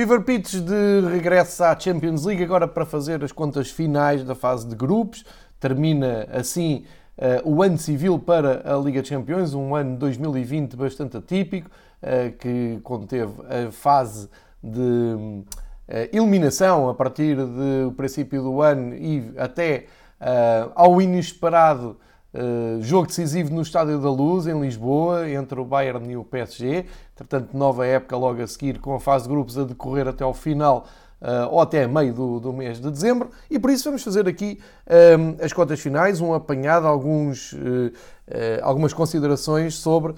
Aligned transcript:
Fever 0.00 0.22
Pitch 0.22 0.54
de 0.54 1.06
regresso 1.12 1.62
à 1.62 1.78
Champions 1.78 2.24
League 2.24 2.42
agora 2.42 2.66
para 2.66 2.86
fazer 2.86 3.22
as 3.22 3.32
contas 3.32 3.70
finais 3.70 4.24
da 4.24 4.34
fase 4.34 4.66
de 4.66 4.74
grupos. 4.74 5.26
Termina 5.60 6.26
assim 6.32 6.86
uh, 7.18 7.46
o 7.46 7.62
ano 7.62 7.76
civil 7.76 8.18
para 8.18 8.62
a 8.64 8.78
Liga 8.78 9.02
dos 9.02 9.10
Campeões, 9.10 9.52
um 9.52 9.74
ano 9.74 9.98
2020 9.98 10.74
bastante 10.74 11.18
atípico, 11.18 11.68
uh, 11.68 12.32
que 12.38 12.80
conteve 12.82 13.30
a 13.42 13.70
fase 13.70 14.30
de 14.62 14.80
uh, 14.80 15.44
eliminação 16.10 16.88
a 16.88 16.94
partir 16.94 17.36
do 17.36 17.92
princípio 17.94 18.42
do 18.42 18.62
ano 18.62 18.94
e 18.94 19.34
até 19.36 19.84
ao 20.74 21.02
inesperado 21.02 21.98
Uh, 22.32 22.80
jogo 22.80 23.08
decisivo 23.08 23.52
no 23.52 23.60
Estádio 23.60 24.00
da 24.00 24.08
Luz, 24.08 24.46
em 24.46 24.60
Lisboa, 24.60 25.28
entre 25.28 25.58
o 25.58 25.64
Bayern 25.64 26.12
e 26.12 26.16
o 26.16 26.22
PSG. 26.22 26.86
Portanto, 27.16 27.56
nova 27.56 27.84
época 27.84 28.16
logo 28.16 28.40
a 28.40 28.46
seguir, 28.46 28.78
com 28.78 28.94
a 28.94 29.00
fase 29.00 29.24
de 29.24 29.30
grupos 29.30 29.58
a 29.58 29.64
decorrer 29.64 30.06
até 30.06 30.22
ao 30.22 30.32
final 30.32 30.86
uh, 31.20 31.48
ou 31.50 31.60
até 31.60 31.88
meio 31.88 32.14
do, 32.14 32.38
do, 32.38 32.52
mês 32.52 32.80
de 32.80 32.88
dezembro. 32.88 33.30
E 33.50 33.58
por 33.58 33.68
isso 33.68 33.82
vamos 33.82 34.04
fazer 34.04 34.28
aqui 34.28 34.60
uh, 34.86 35.44
as 35.44 35.52
contas 35.52 35.80
finais, 35.80 36.20
um 36.20 36.32
apanhado, 36.32 36.86
alguns, 36.86 37.52
algumas 38.62 38.92
considerações 38.92 39.74
sobre 39.74 40.14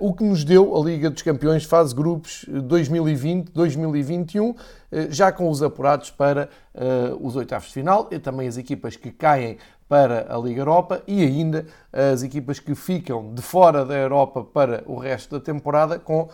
o 0.00 0.12
que 0.12 0.24
nos 0.24 0.42
deu 0.42 0.76
a 0.76 0.84
Liga 0.84 1.08
dos 1.08 1.22
Campeões 1.22 1.62
fase 1.62 1.94
grupos 1.94 2.44
2020-2021, 2.50 4.56
já 5.10 5.30
com 5.30 5.48
os 5.48 5.62
apurados 5.62 6.10
para 6.10 6.48
os 7.20 7.36
oitavos 7.36 7.68
de 7.68 7.74
final 7.74 8.08
e 8.10 8.18
também 8.18 8.48
as 8.48 8.56
equipas 8.56 8.96
que 8.96 9.12
caem 9.12 9.58
para 9.92 10.34
a 10.34 10.38
Liga 10.38 10.62
Europa 10.62 11.02
e 11.06 11.22
ainda 11.22 11.66
as 11.92 12.22
equipas 12.22 12.58
que 12.58 12.74
ficam 12.74 13.34
de 13.34 13.42
fora 13.42 13.84
da 13.84 13.94
Europa 13.94 14.42
para 14.42 14.82
o 14.86 14.96
resto 14.96 15.38
da 15.38 15.44
temporada 15.44 15.98
com 15.98 16.22
uh, 16.22 16.30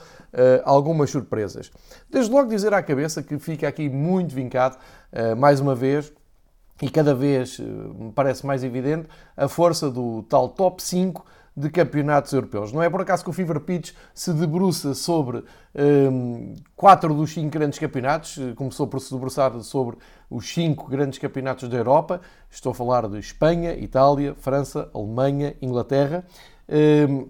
algumas 0.63 1.11
surpresas. 1.11 1.69
Desde 2.09 2.31
logo 2.31 2.49
dizer 2.49 2.73
à 2.73 2.81
cabeça 2.81 3.21
que 3.21 3.37
fica 3.37 3.67
aqui 3.67 3.89
muito 3.89 4.33
vincado, 4.33 4.77
uh, 5.13 5.35
mais 5.35 5.59
uma 5.59 5.75
vez, 5.75 6.13
e 6.81 6.89
cada 6.89 7.17
vez 7.17 7.59
uh, 7.59 7.65
me 7.99 8.13
parece 8.13 8.47
mais 8.47 8.63
evidente, 8.63 9.09
a 9.37 9.49
força 9.49 9.91
do 9.91 10.23
tal 10.29 10.51
top 10.51 10.81
5 10.81 11.27
de 11.59 11.71
campeonatos 11.71 12.33
europeus. 12.33 12.73
Não 12.73 12.83
é 12.83 12.89
por 12.89 13.01
acaso 13.01 13.25
que 13.25 13.31
o 13.31 13.33
Fever 13.33 13.59
Pitch 13.61 13.93
se 14.15 14.33
debruça 14.33 14.95
sobre 14.95 15.43
um, 15.75 16.55
quatro 16.77 17.13
dos 17.13 17.33
cinco 17.33 17.51
grandes 17.51 17.79
campeonatos, 17.79 18.39
começou 18.55 18.87
por 18.87 19.01
se 19.01 19.13
debruçar 19.13 19.53
sobre 19.61 19.97
os 20.31 20.49
cinco 20.49 20.89
grandes 20.89 21.19
campeonatos 21.19 21.69
da 21.69 21.77
Europa. 21.77 22.21
Estou 22.49 22.71
a 22.71 22.75
falar 22.75 23.09
de 23.09 23.19
Espanha, 23.19 23.75
Itália, 23.75 24.35
França, 24.37 24.89
Alemanha, 24.95 25.57
Inglaterra. 25.61 26.25
Um, 26.69 27.29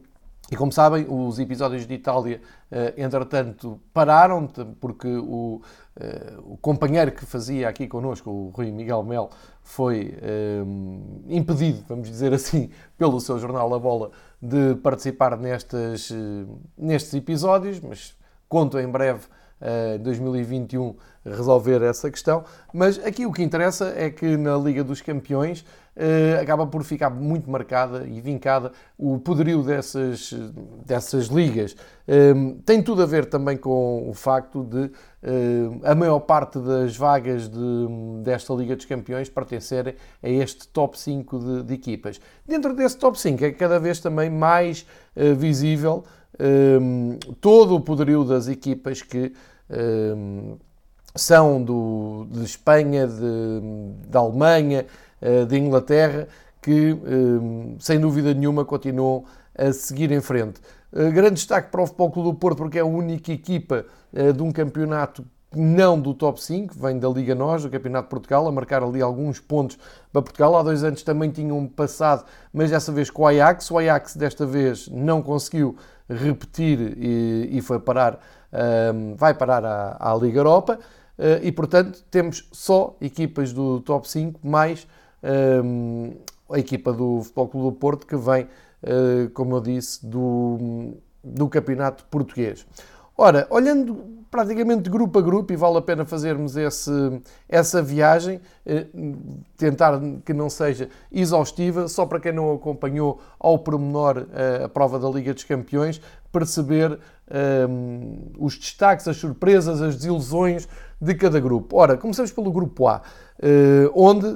e 0.51 0.57
como 0.57 0.73
sabem, 0.73 1.07
os 1.09 1.39
episódios 1.39 1.87
de 1.87 1.93
Itália, 1.93 2.41
eh, 2.71 2.95
entretanto, 2.97 3.79
pararam, 3.93 4.49
porque 4.81 5.07
o, 5.07 5.61
eh, 5.95 6.39
o 6.39 6.57
companheiro 6.57 7.13
que 7.13 7.27
fazia 7.27 7.69
aqui 7.69 7.87
connosco, 7.87 8.31
o 8.31 8.49
Rui 8.49 8.71
Miguel 8.71 9.03
Mel, 9.03 9.29
foi 9.63 10.17
um, 10.65 11.23
eh, 11.29 11.37
impedido, 11.37 11.85
vamos 11.87 12.09
dizer 12.09 12.33
assim, 12.33 12.71
pelo 12.97 13.21
seu 13.21 13.39
jornal 13.39 13.75
A 13.75 13.79
Bola, 13.79 14.11
de 14.41 14.75
participar 14.77 15.37
nestes, 15.37 16.11
nestes 16.79 17.13
episódios, 17.13 17.79
mas 17.81 18.17
conto 18.49 18.79
em 18.79 18.89
breve, 18.89 19.27
em 19.61 19.99
2021, 19.99 20.95
resolver 21.25 21.83
essa 21.83 22.11
questão. 22.11 22.45
Mas 22.73 22.99
aqui 23.05 23.27
o 23.27 23.33
que 23.33 23.43
interessa 23.43 23.93
é 23.97 24.11
que 24.11 24.37
na 24.37 24.57
Liga 24.57 24.83
dos 24.85 25.01
Campeões 25.01 25.61
uh, 25.99 26.41
acaba 26.41 26.67
por 26.67 26.83
ficar 26.85 27.11
muito 27.11 27.51
marcada 27.51 28.07
e 28.07 28.21
vincada 28.21 28.73
o 28.97 29.19
poderio 29.19 29.63
dessas, 29.63 30.33
dessas 30.87 31.27
ligas. 31.27 31.73
Uh, 32.07 32.55
tem 32.65 32.83
tudo 32.83 33.03
a 33.03 33.07
ver 33.07 33.27
também 33.27 33.57
com 33.57 34.09
o 34.09 34.15
facto 34.15 34.65
de 34.65 34.85
uh, 34.87 35.81
a 35.83 35.95
maior 35.95 36.21
parte 36.21 36.59
das 36.59 36.97
vagas 36.97 37.49
de, 37.49 37.87
desta 38.23 38.55
Liga 38.55 38.77
dos 38.77 38.85
Campeões 38.85 39.29
pertencerem 39.29 39.95
a 40.23 40.29
este 40.29 40.69
top 40.69 40.99
5 40.99 41.39
de, 41.39 41.63
de 41.65 41.75
equipas. 41.75 42.21
Dentro 42.47 42.75
desse 42.75 42.97
top 42.97 43.19
5 43.19 43.45
é 43.45 43.53
cada 43.53 43.79
vez 43.79 44.01
também 44.01 44.31
mais 44.31 44.87
visível 45.37 46.05
todo 47.41 47.75
o 47.75 47.81
poderio 47.81 48.25
das 48.25 48.49
equipas 48.49 49.03
que 49.03 49.33
são 51.15 51.63
do, 51.63 52.27
de 52.31 52.45
Espanha, 52.45 53.07
de, 53.07 53.61
de 54.09 54.17
Alemanha, 54.17 54.87
eh, 55.21 55.45
de 55.45 55.59
Inglaterra, 55.59 56.29
que 56.63 56.91
eh, 56.91 57.77
sem 57.79 57.99
dúvida 57.99 58.33
nenhuma 58.33 58.65
continuam 58.65 59.25
a 59.57 59.73
seguir 59.73 60.13
em 60.13 60.21
frente. 60.21 60.61
Eh, 60.93 61.11
grande 61.11 61.35
destaque 61.35 61.71
para 61.71 61.83
o 61.83 61.87
Futebol 61.87 62.11
Clube 62.11 62.29
do 62.31 62.35
Porto, 62.35 62.59
porque 62.59 62.79
é 62.79 62.83
a 62.83 62.87
única 62.87 63.33
equipa 63.33 63.85
de 64.35 64.43
um 64.43 64.51
campeonato 64.51 65.23
não 65.55 65.99
do 65.99 66.13
top 66.13 66.43
5, 66.43 66.75
vem 66.79 66.99
da 66.99 67.09
Liga 67.09 67.35
NOS, 67.35 67.63
do 67.63 67.71
Campeonato 67.71 68.05
de 68.05 68.11
Portugal, 68.11 68.47
a 68.47 68.53
marcar 68.53 68.83
ali 68.83 69.01
alguns 69.01 69.41
pontos 69.41 69.79
para 70.13 70.21
Portugal. 70.21 70.57
Há 70.57 70.63
dois 70.63 70.85
anos 70.85 71.03
também 71.03 71.31
tinham 71.31 71.67
passado, 71.67 72.25
mas 72.53 72.71
dessa 72.71 72.93
vez 72.93 73.11
com 73.11 73.23
o 73.23 73.27
Ajax. 73.27 73.71
O 73.71 73.79
Ajax 73.79 74.17
desta 74.17 74.45
vez 74.45 74.89
não 74.89 75.23
conseguiu 75.23 75.77
repetir 76.09 76.97
e, 76.99 77.49
e 77.53 77.61
foi 77.63 77.81
parar, 77.81 78.21
um, 78.95 79.15
vai 79.15 79.33
parar 79.35 79.65
à, 79.65 79.97
à 79.99 80.15
Liga 80.15 80.41
Europa. 80.41 80.79
Uh, 81.19 81.43
e 81.43 81.51
portanto 81.51 82.05
temos 82.13 82.49
só 82.53 82.97
equipas 83.01 83.53
do 83.53 83.81
top 83.81 84.09
5 84.09 84.47
mais 84.47 84.87
um, 85.65 86.13
a 86.49 86.59
equipa 86.61 86.93
do 86.93 87.23
Futebol 87.23 87.49
Clube 87.49 87.67
do 87.67 87.73
Porto 87.73 88.07
que 88.07 88.17
vem, 88.17 88.45
uh, 88.45 89.29
como 89.35 89.57
eu 89.57 89.61
disse, 89.61 90.07
do, 90.07 90.95
do 91.25 91.49
campeonato 91.49 92.05
português. 92.05 92.65
Ora, 93.17 93.47
olhando 93.51 94.18
praticamente 94.31 94.91
grupo 94.91 95.19
a 95.19 95.23
grupo, 95.23 95.53
e 95.53 95.57
vale 95.57 95.79
a 95.79 95.83
pena 95.83 96.05
fazermos 96.05 96.57
esse, 96.57 96.91
essa 97.49 97.83
viagem, 97.83 98.41
eh, 98.65 98.87
tentar 99.57 100.01
que 100.25 100.33
não 100.33 100.51
seja 100.51 100.89
exaustiva, 101.11 101.89
só 101.89 102.07
para 102.07 102.21
quem 102.21 102.33
não 102.33 102.53
acompanhou 102.53 103.21
ao 103.39 103.59
pormenor 103.59 104.27
eh, 104.33 104.65
a 104.65 104.69
prova 104.69 104.99
da 104.99 105.09
Liga 105.09 105.33
dos 105.33 105.45
Campeões, 105.45 106.01
perceber 106.31 106.93
um, 106.93 106.99
ehm, 107.31 108.33
os 108.39 108.59
destaques, 108.59 109.09
as 109.09 109.17
surpresas, 109.17 109.81
as 109.81 109.97
desilusões 109.97 110.69
de 111.01 111.15
cada 111.15 111.41
grupo. 111.41 111.77
Ora, 111.77 111.97
começamos 111.97 112.31
pelo 112.31 112.53
grupo 112.53 112.87
A, 112.87 113.01
eh, 113.41 113.91
onde 113.95 114.27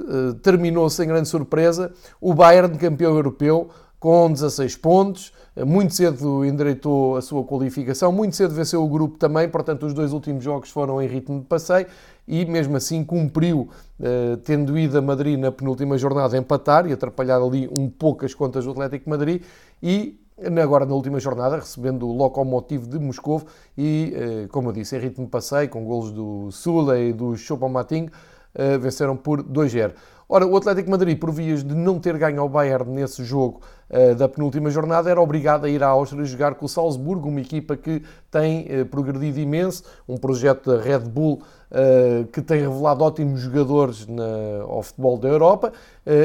terminou 0.41 0.89
sem 0.89 1.07
grande 1.07 1.27
surpresa 1.27 1.93
o 2.19 2.33
Bayern 2.33 2.77
campeão 2.77 3.15
europeu 3.15 3.69
com 4.03 4.29
16 4.29 4.75
pontos, 4.75 5.31
muito 5.65 5.93
cedo 5.93 6.43
endireitou 6.43 7.15
a 7.15 7.21
sua 7.21 7.41
qualificação, 7.45 8.11
muito 8.11 8.35
cedo 8.35 8.53
venceu 8.53 8.83
o 8.83 8.89
grupo 8.89 9.17
também, 9.17 9.47
portanto, 9.47 9.85
os 9.85 9.93
dois 9.93 10.11
últimos 10.11 10.43
jogos 10.43 10.69
foram 10.69 11.01
em 11.01 11.07
ritmo 11.07 11.39
de 11.39 11.45
passeio 11.45 11.87
e, 12.27 12.43
mesmo 12.43 12.75
assim, 12.75 13.01
cumpriu, 13.01 13.69
eh, 14.01 14.37
tendo 14.43 14.77
ido 14.77 14.97
a 14.97 15.01
Madrid 15.01 15.39
na 15.39 15.53
penúltima 15.53 15.97
jornada 15.97 16.37
empatar 16.37 16.85
e 16.85 16.91
atrapalhar 16.91 17.37
ali 17.37 17.69
um 17.79 17.89
pouco 17.89 18.25
as 18.25 18.33
contas 18.33 18.65
do 18.65 18.71
Atlético 18.71 19.09
Madrid 19.09 19.41
e 19.81 20.19
agora 20.61 20.85
na 20.85 20.95
última 20.95 21.17
jornada, 21.21 21.55
recebendo 21.55 22.05
o 22.05 22.11
Lokomotiv 22.11 22.85
de 22.85 22.99
Moscou 22.99 23.41
e, 23.77 24.13
eh, 24.13 24.47
como 24.51 24.67
eu 24.67 24.73
disse, 24.73 24.97
em 24.97 24.99
ritmo 24.99 25.23
de 25.23 25.31
passeio, 25.31 25.69
com 25.69 25.85
golos 25.85 26.11
do 26.11 26.51
Sula 26.51 26.99
e 26.99 27.13
do 27.13 27.37
Choupo-Moting, 27.37 28.09
eh, 28.53 28.77
venceram 28.77 29.15
por 29.15 29.41
2-0. 29.41 29.93
Ora, 30.35 30.47
o 30.47 30.57
Atlético 30.57 30.89
Madrid, 30.89 31.19
por 31.19 31.31
vias 31.31 31.63
de 31.63 31.75
não 31.75 31.99
ter 31.99 32.17
ganho 32.17 32.41
ao 32.41 32.49
Bayern 32.49 32.89
nesse 32.89 33.23
jogo 33.23 33.61
uh, 33.87 34.15
da 34.15 34.27
penúltima 34.27 34.71
jornada, 34.71 35.07
era 35.07 35.21
obrigado 35.21 35.65
a 35.65 35.69
ir 35.69 35.83
à 35.83 35.89
Áustria 35.89 36.25
jogar 36.25 36.55
com 36.55 36.65
o 36.65 36.67
Salzburgo, 36.67 37.29
uma 37.29 37.39
equipa 37.39 37.77
que 37.77 38.01
tem 38.31 38.65
uh, 38.65 38.83
progredido 38.87 39.39
imenso, 39.39 39.83
um 40.09 40.17
projeto 40.17 40.75
da 40.75 40.81
Red 40.81 41.01
Bull 41.01 41.43
uh, 41.69 42.25
que 42.31 42.41
tem 42.41 42.61
revelado 42.61 43.03
ótimos 43.03 43.41
jogadores 43.41 44.07
na, 44.07 44.63
ao 44.63 44.81
futebol 44.81 45.19
da 45.19 45.27
Europa 45.27 45.71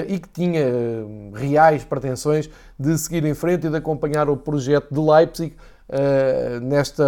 e 0.08 0.18
que 0.18 0.28
tinha 0.30 0.64
reais 1.34 1.84
pretensões 1.84 2.48
de 2.78 2.96
seguir 2.96 3.24
em 3.26 3.34
frente 3.34 3.66
e 3.66 3.70
de 3.70 3.76
acompanhar 3.76 4.30
o 4.30 4.38
projeto 4.38 4.88
de 4.90 4.98
Leipzig 4.98 5.54
Uh, 5.88 6.60
nesta, 6.60 7.02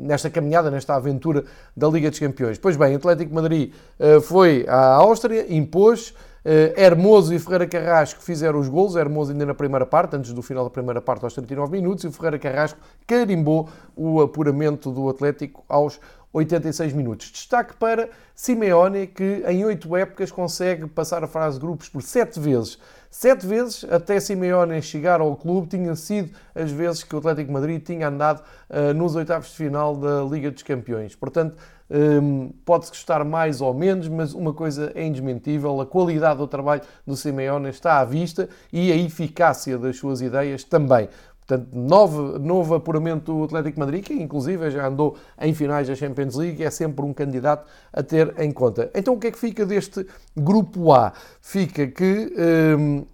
nesta 0.00 0.30
caminhada, 0.30 0.70
nesta 0.70 0.94
aventura 0.94 1.44
da 1.76 1.88
Liga 1.88 2.08
dos 2.08 2.18
Campeões. 2.18 2.56
Pois 2.56 2.74
bem, 2.74 2.94
Atlético 2.94 3.34
Madrid 3.34 3.70
uh, 4.00 4.20
foi 4.22 4.64
à 4.66 4.94
Áustria, 4.94 5.44
impôs. 5.54 6.14
Uh, 6.44 6.72
Hermoso 6.80 7.34
e 7.34 7.38
Ferreira 7.38 7.66
Carrasco 7.66 8.22
fizeram 8.22 8.58
os 8.58 8.68
gols. 8.68 8.96
Hermoso 8.96 9.32
ainda 9.32 9.44
na 9.44 9.54
primeira 9.54 9.84
parte, 9.84 10.16
antes 10.16 10.32
do 10.32 10.40
final 10.40 10.64
da 10.64 10.70
primeira 10.70 11.02
parte, 11.02 11.24
aos 11.24 11.34
39 11.34 11.70
minutos, 11.72 12.04
e 12.04 12.06
o 12.06 12.12
Ferreira 12.12 12.38
Carrasco 12.38 12.78
carimbou 13.06 13.68
o 13.94 14.22
apuramento 14.22 14.90
do 14.90 15.10
Atlético 15.10 15.62
aos 15.68 16.00
86 16.32 16.92
minutos. 16.92 17.30
Destaque 17.30 17.74
para 17.76 18.08
Simeone, 18.34 19.06
que 19.06 19.42
em 19.46 19.64
oito 19.64 19.94
épocas 19.96 20.30
consegue 20.30 20.86
passar 20.86 21.24
a 21.24 21.26
fase 21.26 21.58
de 21.58 21.66
grupos 21.66 21.88
por 21.88 22.02
sete 22.02 22.38
vezes. 22.38 22.78
Sete 23.10 23.46
vezes 23.46 23.84
até 23.90 24.20
Simeone 24.20 24.82
chegar 24.82 25.20
ao 25.20 25.34
clube 25.34 25.68
tinha 25.68 25.96
sido 25.96 26.30
as 26.54 26.70
vezes 26.70 27.02
que 27.02 27.14
o 27.14 27.18
Atlético 27.18 27.50
Madrid 27.50 27.82
tinha 27.82 28.08
andado 28.08 28.42
uh, 28.68 28.92
nos 28.92 29.14
oitavos 29.16 29.48
de 29.48 29.56
final 29.56 29.96
da 29.96 30.22
Liga 30.22 30.50
dos 30.50 30.62
Campeões. 30.62 31.14
Portanto, 31.14 31.56
um, 31.90 32.50
pode-se 32.66 32.90
gostar 32.90 33.24
mais 33.24 33.62
ou 33.62 33.72
menos, 33.72 34.08
mas 34.08 34.34
uma 34.34 34.52
coisa 34.52 34.92
é 34.94 35.06
indesmentível: 35.06 35.80
a 35.80 35.86
qualidade 35.86 36.38
do 36.38 36.46
trabalho 36.46 36.82
do 37.06 37.16
Simeone 37.16 37.70
está 37.70 37.98
à 37.98 38.04
vista 38.04 38.48
e 38.70 38.92
a 38.92 38.96
eficácia 38.96 39.78
das 39.78 39.96
suas 39.96 40.20
ideias 40.20 40.62
também. 40.62 41.08
Portanto, 41.48 41.70
novo, 41.72 42.38
novo 42.38 42.74
apuramento 42.74 43.32
do 43.32 43.44
Atlético 43.44 43.80
Madrid, 43.80 44.04
que 44.04 44.12
inclusive 44.12 44.70
já 44.70 44.86
andou 44.86 45.16
em 45.40 45.54
finais 45.54 45.88
da 45.88 45.94
Champions 45.94 46.34
League, 46.34 46.62
é 46.62 46.68
sempre 46.68 47.02
um 47.06 47.14
candidato 47.14 47.66
a 47.90 48.02
ter 48.02 48.34
em 48.38 48.52
conta. 48.52 48.90
Então, 48.94 49.14
o 49.14 49.18
que 49.18 49.28
é 49.28 49.30
que 49.30 49.38
fica 49.38 49.64
deste 49.64 50.06
grupo 50.36 50.92
A? 50.92 51.14
Fica 51.40 51.86
que 51.86 52.30
um, 52.78 53.06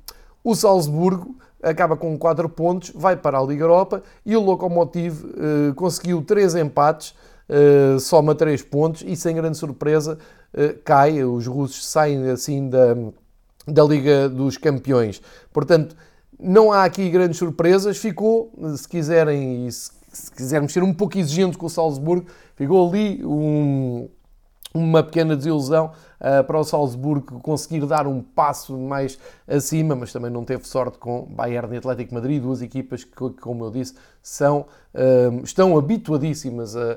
o 0.43 0.53
Salzburgo 0.57 1.37
acaba 1.63 1.97
com 1.97 2.19
4 2.19 2.49
pontos, 2.49 2.91
vai 2.93 3.15
para 3.15 3.39
a 3.39 3.43
Liga 3.45 3.63
Europa 3.63 4.03
e 4.27 4.37
o 4.37 4.41
Lokomotiv 4.41 5.25
uh, 5.25 5.75
conseguiu 5.77 6.21
3 6.21 6.57
empates, 6.57 7.15
uh, 7.49 8.01
soma 8.01 8.35
3 8.35 8.61
pontos 8.63 9.05
e, 9.07 9.15
sem 9.15 9.37
grande 9.37 9.57
surpresa, 9.57 10.19
uh, 10.53 10.77
cai. 10.85 11.23
Os 11.23 11.47
russos 11.47 11.87
saem 11.87 12.29
assim 12.31 12.69
da, 12.69 12.97
da 13.65 13.85
Liga 13.85 14.29
dos 14.29 14.57
Campeões. 14.57 15.23
Portanto, 15.53 15.95
não 16.39 16.73
há 16.73 16.85
aqui 16.85 17.09
grandes 17.11 17.39
surpresas. 17.39 17.99
Ficou, 17.99 18.53
se 18.77 18.89
quiserem, 18.89 19.71
se, 19.71 19.91
se 20.13 20.33
quisermos 20.33 20.73
ser 20.73 20.83
um 20.83 20.93
pouco 20.93 21.19
exigentes 21.19 21.57
com 21.57 21.67
o 21.67 21.71
Salzburgo, 21.71 22.27
ficou 22.57 22.89
ali 22.89 23.25
um, 23.25 24.09
uma 24.75 25.03
pequena 25.03 25.37
desilusão 25.37 25.93
para 26.47 26.59
o 26.59 26.65
Salzburgo 26.65 27.41
conseguir 27.41 27.85
dar 27.87 28.07
um 28.07 28.23
passo 28.23 28.77
mais 28.79 29.19
acima, 29.47 29.95
mas 29.95 30.13
também 30.13 30.31
não 30.31 30.45
teve 30.45 30.67
sorte 30.67 30.99
com 30.99 31.23
Bayern 31.23 31.75
e 31.75 31.79
Atlético 31.79 32.15
Madrid, 32.15 32.43
duas 32.43 32.63
equipas 32.63 33.05
que, 33.05 33.31
como 33.41 33.65
eu 33.65 33.71
disse, 33.71 33.95
são, 34.23 34.67
uh, 34.95 35.45
estão 35.45 35.77
habituadíssimas 35.77 36.75
a, 36.77 36.97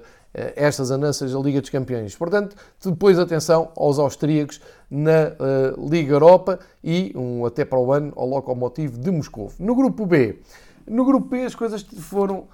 estas 0.55 0.91
andanças 0.91 1.33
da 1.33 1.39
Liga 1.39 1.59
dos 1.59 1.69
Campeões. 1.69 2.15
Portanto, 2.15 2.55
depois 2.83 3.17
atenção 3.19 3.71
aos 3.75 3.99
austríacos 3.99 4.61
na 4.89 5.29
uh, 5.29 5.89
Liga 5.89 6.13
Europa 6.13 6.59
e 6.83 7.11
um 7.15 7.45
até 7.45 7.65
para 7.65 7.79
o 7.79 7.91
ano 7.91 8.13
ao 8.15 8.27
Lokomotiv 8.27 8.97
de 8.97 9.11
Moscou. 9.11 9.51
No 9.59 9.75
grupo 9.75 10.05
B, 10.05 10.39
no 10.87 11.03
grupo 11.03 11.27
B 11.27 11.43
as 11.43 11.55
coisas 11.55 11.81
foram 11.81 12.45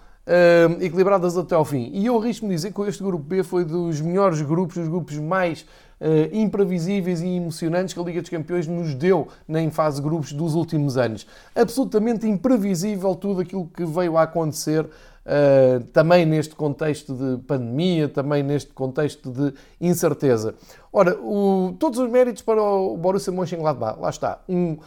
equilibradas 0.80 1.38
até 1.38 1.54
ao 1.54 1.66
fim. 1.66 1.92
E 1.94 2.06
eu 2.06 2.18
arrisco-me 2.18 2.56
dizer 2.56 2.72
que 2.72 2.82
este 2.84 3.04
grupo 3.04 3.26
B 3.26 3.44
foi 3.44 3.66
dos 3.66 4.00
melhores 4.00 4.42
grupos, 4.42 4.78
dos 4.78 4.88
grupos 4.88 5.18
mais 5.18 5.66
uh, 6.04 6.36
imprevisíveis 6.36 7.22
e 7.22 7.28
emocionantes 7.28 7.94
que 7.94 8.00
a 8.00 8.04
Liga 8.04 8.22
dos 8.22 8.30
Campeões 8.30 8.68
nos 8.68 8.94
deu 8.94 9.30
na 9.48 9.60
fase 9.72 10.02
grupos 10.02 10.34
dos 10.34 10.54
últimos 10.54 10.98
anos. 10.98 11.26
Absolutamente 11.56 12.28
imprevisível 12.28 13.16
tudo 13.16 13.42
aquilo 13.42 13.68
que 13.74 13.86
veio 13.86 14.18
a 14.18 14.24
acontecer 14.24 14.86
Uh, 15.24 15.82
também 15.94 16.26
neste 16.26 16.54
contexto 16.54 17.14
de 17.14 17.42
pandemia, 17.44 18.10
também 18.10 18.44
neste 18.44 18.74
contexto 18.74 19.32
de 19.32 19.54
incerteza. 19.80 20.54
Ora, 20.92 21.18
o, 21.18 21.74
todos 21.80 21.98
os 21.98 22.10
méritos 22.10 22.42
para 22.42 22.62
o 22.62 22.98
Borussia 22.98 23.32
Mönchengladbach. 23.32 23.98
Lá 24.02 24.10
está, 24.10 24.42
um 24.50 24.74
uh, 24.74 24.80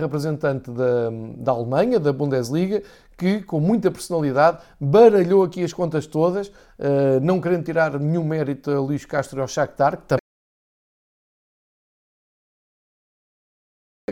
representante 0.00 0.72
da, 0.72 1.12
da 1.36 1.52
Alemanha, 1.52 2.00
da 2.00 2.12
Bundesliga, 2.12 2.82
que 3.16 3.42
com 3.42 3.60
muita 3.60 3.88
personalidade 3.88 4.58
baralhou 4.80 5.44
aqui 5.44 5.62
as 5.62 5.72
contas 5.72 6.04
todas, 6.04 6.48
uh, 6.48 7.20
não 7.22 7.40
querendo 7.40 7.62
tirar 7.62 7.96
nenhum 8.00 8.24
mérito 8.24 8.72
a 8.72 8.80
Luís 8.80 9.04
Castro 9.04 9.38
e 9.38 9.40
ao 9.40 9.46
Shakhtar, 9.46 9.98
que 9.98 10.16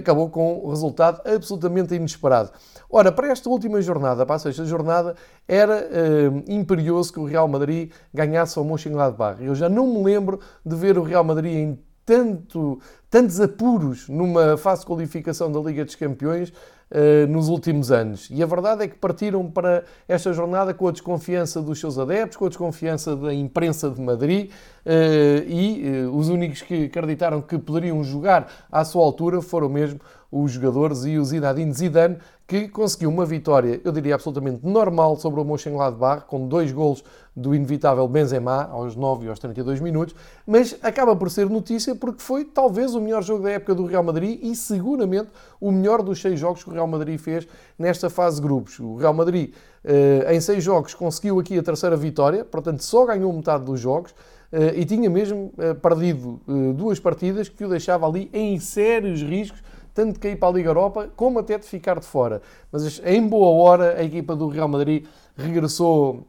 acabou 0.04 0.28
com 0.28 0.64
um 0.64 0.68
resultado 0.68 1.20
absolutamente 1.26 1.94
inesperado. 1.94 2.50
Ora, 2.90 3.10
para 3.10 3.28
esta 3.28 3.48
última 3.48 3.80
jornada, 3.80 4.24
para 4.24 4.36
a 4.36 4.38
sexta 4.38 4.64
jornada, 4.64 5.16
era 5.48 5.88
uh, 5.88 6.44
imperioso 6.46 7.12
que 7.12 7.18
o 7.18 7.24
Real 7.24 7.48
Madrid 7.48 7.90
ganhasse 8.12 8.58
ao 8.58 8.64
Mönchengladbach. 8.64 9.42
Eu 9.42 9.54
já 9.54 9.68
não 9.68 9.86
me 9.86 10.04
lembro 10.04 10.38
de 10.64 10.76
ver 10.76 10.98
o 10.98 11.02
Real 11.02 11.24
Madrid 11.24 11.54
em 11.54 11.78
tanto, 12.04 12.78
tantos 13.08 13.40
apuros 13.40 14.08
numa 14.08 14.56
fase 14.56 14.82
de 14.82 14.86
qualificação 14.86 15.50
da 15.50 15.58
Liga 15.60 15.84
dos 15.84 15.94
Campeões 15.94 16.52
uh, 16.90 17.26
nos 17.26 17.48
últimos 17.48 17.90
anos. 17.90 18.28
E 18.30 18.42
a 18.42 18.46
verdade 18.46 18.84
é 18.84 18.88
que 18.88 18.96
partiram 18.96 19.50
para 19.50 19.84
esta 20.08 20.32
jornada 20.32 20.74
com 20.74 20.88
a 20.88 20.92
desconfiança 20.92 21.60
dos 21.60 21.78
seus 21.78 21.98
adeptos, 21.98 22.36
com 22.36 22.46
a 22.46 22.48
desconfiança 22.48 23.16
da 23.16 23.32
imprensa 23.32 23.90
de 23.90 24.00
Madrid 24.00 24.50
uh, 24.50 25.48
e 25.48 26.06
uh, 26.06 26.16
os 26.16 26.28
únicos 26.28 26.62
que 26.62 26.84
acreditaram 26.84 27.40
que 27.40 27.58
poderiam 27.58 28.02
jogar 28.02 28.48
à 28.70 28.84
sua 28.84 29.04
altura 29.04 29.40
foram 29.40 29.68
mesmo 29.68 30.00
os 30.30 30.52
jogadores 30.52 31.04
e 31.04 31.18
o 31.18 31.24
Zinedine 31.24 31.72
Zidane, 31.72 32.18
que 32.46 32.68
conseguiu 32.68 33.08
uma 33.08 33.24
vitória, 33.24 33.80
eu 33.82 33.90
diria 33.90 34.14
absolutamente 34.14 34.66
normal, 34.66 35.16
sobre 35.16 35.40
o 35.40 35.44
Mönchengladbach, 35.44 36.26
com 36.26 36.46
dois 36.46 36.70
golos 36.72 37.02
do 37.34 37.54
inevitável 37.54 38.06
Benzema, 38.06 38.68
aos 38.70 38.94
9 38.94 39.26
e 39.26 39.28
aos 39.28 39.38
32 39.38 39.80
minutos, 39.80 40.14
mas 40.46 40.76
acaba 40.82 41.16
por 41.16 41.30
ser 41.30 41.48
notícia 41.48 41.94
porque 41.94 42.22
foi 42.22 42.44
talvez 42.44 42.94
o 42.94 43.00
melhor 43.00 43.22
jogo 43.22 43.44
da 43.44 43.50
época 43.50 43.74
do 43.74 43.86
Real 43.86 44.02
Madrid 44.02 44.38
e 44.42 44.54
seguramente 44.54 45.30
o 45.60 45.72
melhor 45.72 46.02
dos 46.02 46.20
seis 46.20 46.38
jogos 46.38 46.62
que 46.62 46.70
o 46.70 46.72
Real 46.72 46.86
Madrid 46.86 47.18
fez 47.18 47.48
nesta 47.78 48.10
fase 48.10 48.36
de 48.36 48.42
grupos. 48.42 48.78
O 48.78 48.96
Real 48.96 49.14
Madrid, 49.14 49.54
eh, 49.82 50.34
em 50.34 50.40
seis 50.40 50.62
jogos, 50.62 50.94
conseguiu 50.94 51.40
aqui 51.40 51.58
a 51.58 51.62
terceira 51.62 51.96
vitória, 51.96 52.44
portanto 52.44 52.84
só 52.84 53.06
ganhou 53.06 53.32
metade 53.32 53.64
dos 53.64 53.80
jogos, 53.80 54.14
eh, 54.52 54.74
e 54.76 54.84
tinha 54.84 55.08
mesmo 55.08 55.52
eh, 55.58 55.74
perdido 55.74 56.40
duas 56.76 57.00
partidas 57.00 57.48
que 57.48 57.64
o 57.64 57.68
deixava 57.68 58.06
ali 58.06 58.30
em 58.32 58.60
sérios 58.60 59.22
riscos 59.22 59.62
tanto 59.94 60.14
de 60.14 60.18
cair 60.18 60.36
para 60.36 60.48
a 60.48 60.52
Liga 60.52 60.70
Europa 60.70 61.08
como 61.16 61.38
até 61.38 61.56
de 61.56 61.64
ficar 61.64 62.00
de 62.00 62.06
fora. 62.06 62.42
Mas 62.72 63.00
em 63.04 63.26
boa 63.26 63.62
hora 63.62 63.94
a 63.96 64.04
equipa 64.04 64.34
do 64.34 64.48
Real 64.48 64.68
Madrid 64.68 65.06
regressou 65.36 66.14
uh, 66.14 66.26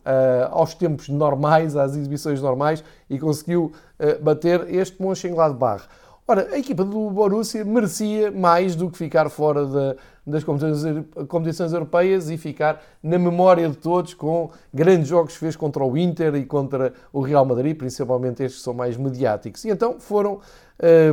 aos 0.52 0.74
tempos 0.76 1.10
normais, 1.10 1.76
às 1.76 1.96
exibições 1.96 2.42
normais 2.42 2.84
e 3.10 3.18
conseguiu 3.18 3.72
uh, 4.00 4.24
bater 4.24 4.74
este 4.74 5.02
Mönchengladbach. 5.02 5.88
Ora, 6.28 6.48
a 6.54 6.58
equipa 6.58 6.84
do 6.84 7.12
Borussia 7.12 7.64
merecia 7.64 8.32
mais 8.32 8.76
do 8.76 8.90
que 8.90 8.98
ficar 8.98 9.30
fora 9.30 9.96
das 10.26 10.44
competições, 10.44 11.72
europeias 11.72 12.32
e 12.32 12.38
ficar 12.38 12.82
na 13.04 13.20
memória 13.20 13.70
de 13.70 13.78
todos 13.78 14.16
com 14.16 14.50
grandes 14.74 15.08
jogos 15.08 15.34
que 15.34 15.40
fez 15.40 15.56
contra 15.56 15.84
o 15.84 15.96
Inter 15.96 16.34
e 16.34 16.44
contra 16.44 16.94
o 17.14 17.22
Real 17.22 17.46
Madrid, 17.46 17.78
principalmente 17.78 18.42
estes 18.42 18.58
que 18.58 18.64
são 18.64 18.74
mais 18.74 18.98
mediáticos. 18.98 19.66
E 19.66 19.70
então 19.70 20.00
foram 20.00 20.40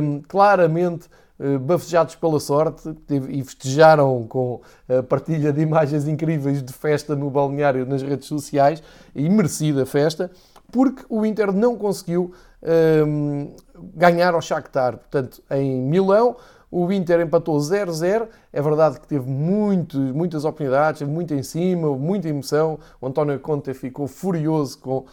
um, 0.01 0.19
claramente 0.27 1.05
eh, 1.05 1.22
bafejados 1.61 2.15
pela 2.15 2.39
sorte 2.39 2.95
e 3.29 3.43
festejaram 3.43 4.23
com 4.27 4.61
a 4.87 5.01
partilha 5.03 5.51
de 5.51 5.61
imagens 5.61 6.07
incríveis 6.07 6.61
de 6.61 6.71
festa 6.71 7.15
no 7.15 7.29
balneário 7.29 7.85
nas 7.85 8.01
redes 8.01 8.27
sociais 8.27 8.81
e 9.15 9.27
merecida 9.29 9.85
festa, 9.85 10.31
porque 10.71 11.03
o 11.09 11.25
Inter 11.25 11.51
não 11.51 11.75
conseguiu 11.75 12.31
um, 12.61 13.47
ehm, 13.47 13.55
ganhar 13.95 14.33
ao 14.33 14.41
Shakhtar. 14.41 14.97
Portanto, 14.97 15.41
em 15.51 15.81
Milão, 15.81 16.35
o 16.73 16.91
Inter 16.91 17.21
empatou 17.21 17.55
0-0. 17.59 18.27
É 18.51 18.59
verdade 18.59 18.99
que 18.99 19.07
teve 19.07 19.29
muito, 19.29 19.99
muitas 19.99 20.43
oportunidades, 20.43 21.03
muito 21.03 21.31
em 21.33 21.43
cima, 21.43 21.95
muita 21.95 22.27
emoção. 22.27 22.79
O 22.99 23.05
António 23.05 23.39
Conte 23.39 23.73
ficou 23.75 24.07
furioso 24.07 24.79
com 24.79 25.05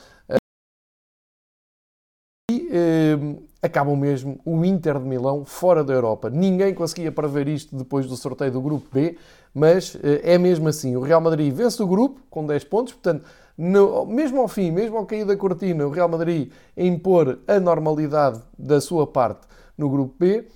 acabam 3.62 3.96
mesmo 3.96 4.40
o 4.44 4.64
Inter 4.64 4.98
de 4.98 5.04
Milão 5.04 5.44
fora 5.44 5.84
da 5.84 5.92
Europa. 5.92 6.30
Ninguém 6.30 6.74
conseguia 6.74 7.12
prever 7.12 7.48
isto 7.48 7.76
depois 7.76 8.06
do 8.06 8.16
sorteio 8.16 8.50
do 8.50 8.60
grupo 8.60 8.86
B, 8.92 9.18
mas 9.54 9.94
uh, 9.94 10.00
é 10.22 10.38
mesmo 10.38 10.68
assim. 10.68 10.96
O 10.96 11.02
Real 11.02 11.20
Madrid 11.20 11.52
vence 11.52 11.82
o 11.82 11.86
grupo 11.86 12.20
com 12.30 12.46
10 12.46 12.64
pontos, 12.64 12.94
portanto, 12.94 13.24
no, 13.56 14.06
mesmo 14.06 14.40
ao 14.40 14.48
fim, 14.48 14.70
mesmo 14.70 14.96
ao 14.96 15.04
cair 15.04 15.26
da 15.26 15.36
cortina, 15.36 15.86
o 15.86 15.90
Real 15.90 16.08
Madrid 16.08 16.50
impor 16.76 17.40
a 17.46 17.60
normalidade 17.60 18.40
da 18.58 18.80
sua 18.80 19.06
parte 19.06 19.46
no 19.76 19.90
grupo 19.90 20.14
B. 20.18 20.46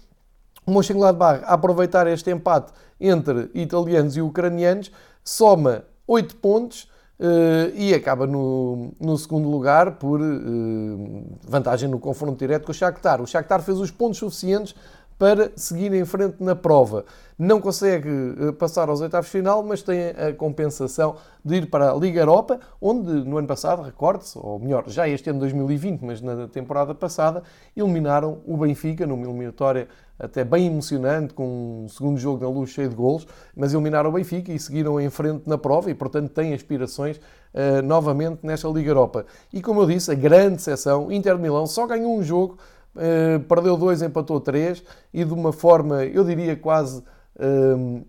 O 0.66 0.70
Mönchengladbach, 0.70 1.42
a 1.44 1.52
aproveitar 1.52 2.06
este 2.06 2.30
empate 2.30 2.73
entre 2.99 3.50
italianos 3.52 4.16
e 4.16 4.23
ucranianos, 4.23 4.90
soma 5.23 5.84
8 6.06 6.37
pontos, 6.37 6.90
Uh, 7.18 7.71
e 7.76 7.94
acaba 7.94 8.26
no, 8.26 8.92
no, 9.00 9.16
segundo 9.16 9.49
lugar 9.49 9.92
por 9.92 10.21
uh, 10.21 11.38
vantagem 11.47 11.88
no 11.88 12.00
confronto 12.00 12.37
direto 12.37 12.64
com 12.64 12.73
o 12.73 12.75
Shakhtar. 12.75 13.23
O 13.23 13.26
Shakhtar 13.26 13.62
fez 13.62 13.78
os 13.78 13.92
pontos 13.92 14.18
suficientes 14.18 14.75
para 15.16 15.52
seguir 15.54 15.92
em 15.94 16.04
frente 16.04 16.42
na 16.42 16.56
prova. 16.56 17.04
Não 17.38 17.61
consegue 17.61 18.09
uh, 18.09 18.52
passar 18.54 18.88
aos 18.88 19.00
oitavos 19.00 19.26
de 19.26 19.33
final, 19.33 19.62
mas 19.62 19.80
tem 19.80 20.09
a 20.09 20.33
compensação 20.33 21.14
de 21.44 21.56
ir 21.56 21.66
para 21.71 21.92
a 21.92 21.94
Liga 21.94 22.21
Europa, 22.21 22.59
onde 22.80 23.12
no 23.12 23.38
ano 23.38 23.47
passado, 23.47 23.83
recorde-se, 23.83 24.37
ou 24.37 24.59
melhor, 24.59 24.83
já 24.88 25.09
este 25.09 25.30
ano 25.30 25.38
2020, 25.38 26.00
mas 26.00 26.21
na 26.21 26.49
temporada 26.49 26.94
passada, 26.97 27.44
eliminaram 27.76 28.40
o 28.44 28.56
Benfica 28.56 29.06
numa 29.06 29.25
eliminatória 29.25 29.87
até 30.18 30.44
bem 30.44 30.66
emocionante, 30.66 31.35
com 31.35 31.85
um 31.85 31.88
segundo 31.88 32.18
jogo 32.18 32.42
na 32.42 32.49
luz 32.49 32.71
cheio 32.71 32.88
de 32.88 32.94
golos, 32.94 33.26
mas 33.56 33.73
eliminaram 33.73 34.11
o 34.11 34.12
Benfica 34.12 34.52
e 34.52 34.59
seguiram 34.59 35.00
em 35.00 35.11
frente 35.11 35.49
na 35.49 35.59
prova 35.59 35.90
e, 35.90 35.94
portanto, 35.94 36.30
têm 36.30 36.54
aspirações 36.54 37.16
uh, 37.16 37.83
novamente 37.83 38.40
nesta 38.42 38.68
Liga 38.68 38.90
Europa. 38.90 39.26
E, 39.52 39.61
como 39.61 39.80
eu 39.80 39.87
disse, 39.87 40.11
a 40.11 40.14
grande 40.14 40.62
seção, 40.62 41.11
Inter 41.11 41.38
Milão 41.38 41.66
só 41.66 41.87
ganhou 41.87 42.16
um 42.16 42.23
jogo, 42.23 42.59
uh, 42.94 43.40
perdeu 43.40 43.76
dois, 43.76 44.02
empatou 44.02 44.40
três 44.40 44.83
e 45.12 45.25
de 45.25 45.33
uma 45.33 45.52
forma, 45.52 46.04
eu 46.04 46.25
diria, 46.25 46.56
quase 46.56 47.02
uh, 47.37 48.06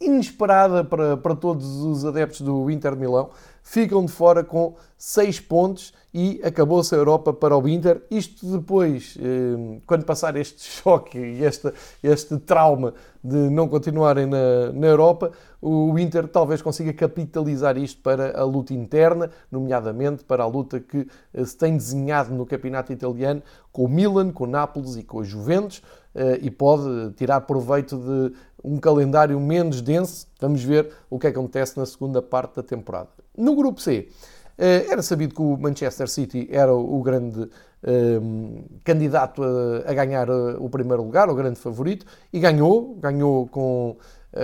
inesperada 0.00 0.84
para, 0.84 1.16
para 1.16 1.34
todos 1.34 1.82
os 1.82 2.04
adeptos 2.04 2.40
do 2.40 2.70
Inter 2.70 2.96
Milão. 2.96 3.30
Ficam 3.66 4.04
de 4.04 4.12
fora 4.12 4.44
com 4.44 4.76
6 4.96 5.40
pontos 5.40 5.92
e 6.14 6.40
acabou-se 6.44 6.94
a 6.94 6.98
Europa 6.98 7.32
para 7.32 7.58
o 7.58 7.68
Inter. 7.68 8.00
Isto 8.08 8.46
depois, 8.46 9.18
eh, 9.20 9.80
quando 9.84 10.04
passar 10.04 10.36
este 10.36 10.62
choque 10.80 11.18
e 11.18 11.42
este, 11.42 11.72
este 12.00 12.38
trauma 12.38 12.94
de 13.22 13.36
não 13.50 13.66
continuarem 13.66 14.24
na, 14.24 14.70
na 14.72 14.86
Europa, 14.86 15.32
o 15.60 15.98
Inter 15.98 16.28
talvez 16.28 16.62
consiga 16.62 16.92
capitalizar 16.92 17.76
isto 17.76 18.00
para 18.00 18.38
a 18.40 18.44
luta 18.44 18.72
interna, 18.72 19.32
nomeadamente 19.50 20.22
para 20.22 20.44
a 20.44 20.46
luta 20.46 20.78
que 20.78 21.08
eh, 21.34 21.44
se 21.44 21.56
tem 21.56 21.76
desenhado 21.76 22.32
no 22.32 22.46
campeonato 22.46 22.92
italiano 22.92 23.42
com 23.72 23.84
o 23.84 23.88
Milan, 23.88 24.30
com 24.30 24.44
o 24.44 24.46
Nápoles 24.46 24.94
e 24.94 25.02
com 25.02 25.20
a 25.20 25.24
Juventus 25.24 25.82
e 26.40 26.50
pode 26.50 27.12
tirar 27.12 27.42
proveito 27.42 27.96
de 27.96 28.32
um 28.64 28.78
calendário 28.78 29.38
menos 29.38 29.80
denso. 29.80 30.26
Vamos 30.40 30.62
ver 30.62 30.90
o 31.10 31.18
que 31.18 31.26
acontece 31.26 31.78
na 31.78 31.86
segunda 31.86 32.20
parte 32.20 32.56
da 32.56 32.62
temporada. 32.62 33.08
No 33.36 33.54
grupo 33.54 33.80
C, 33.80 34.08
eh, 34.58 34.86
era 34.88 35.02
sabido 35.02 35.34
que 35.34 35.42
o 35.42 35.56
Manchester 35.56 36.08
City 36.08 36.48
era 36.50 36.74
o 36.74 37.02
grande 37.02 37.48
um, 37.86 38.64
candidato 38.82 39.42
a, 39.42 39.90
a, 39.90 39.94
ganhar 39.94 40.28
o 40.30 40.68
primeiro 40.68 41.02
lugar, 41.02 41.28
o 41.28 41.34
grande 41.34 41.60
favorito, 41.60 42.06
e 42.32 42.40
ganhou, 42.40 42.94
ganhou 42.96 43.46
com, 43.48 43.96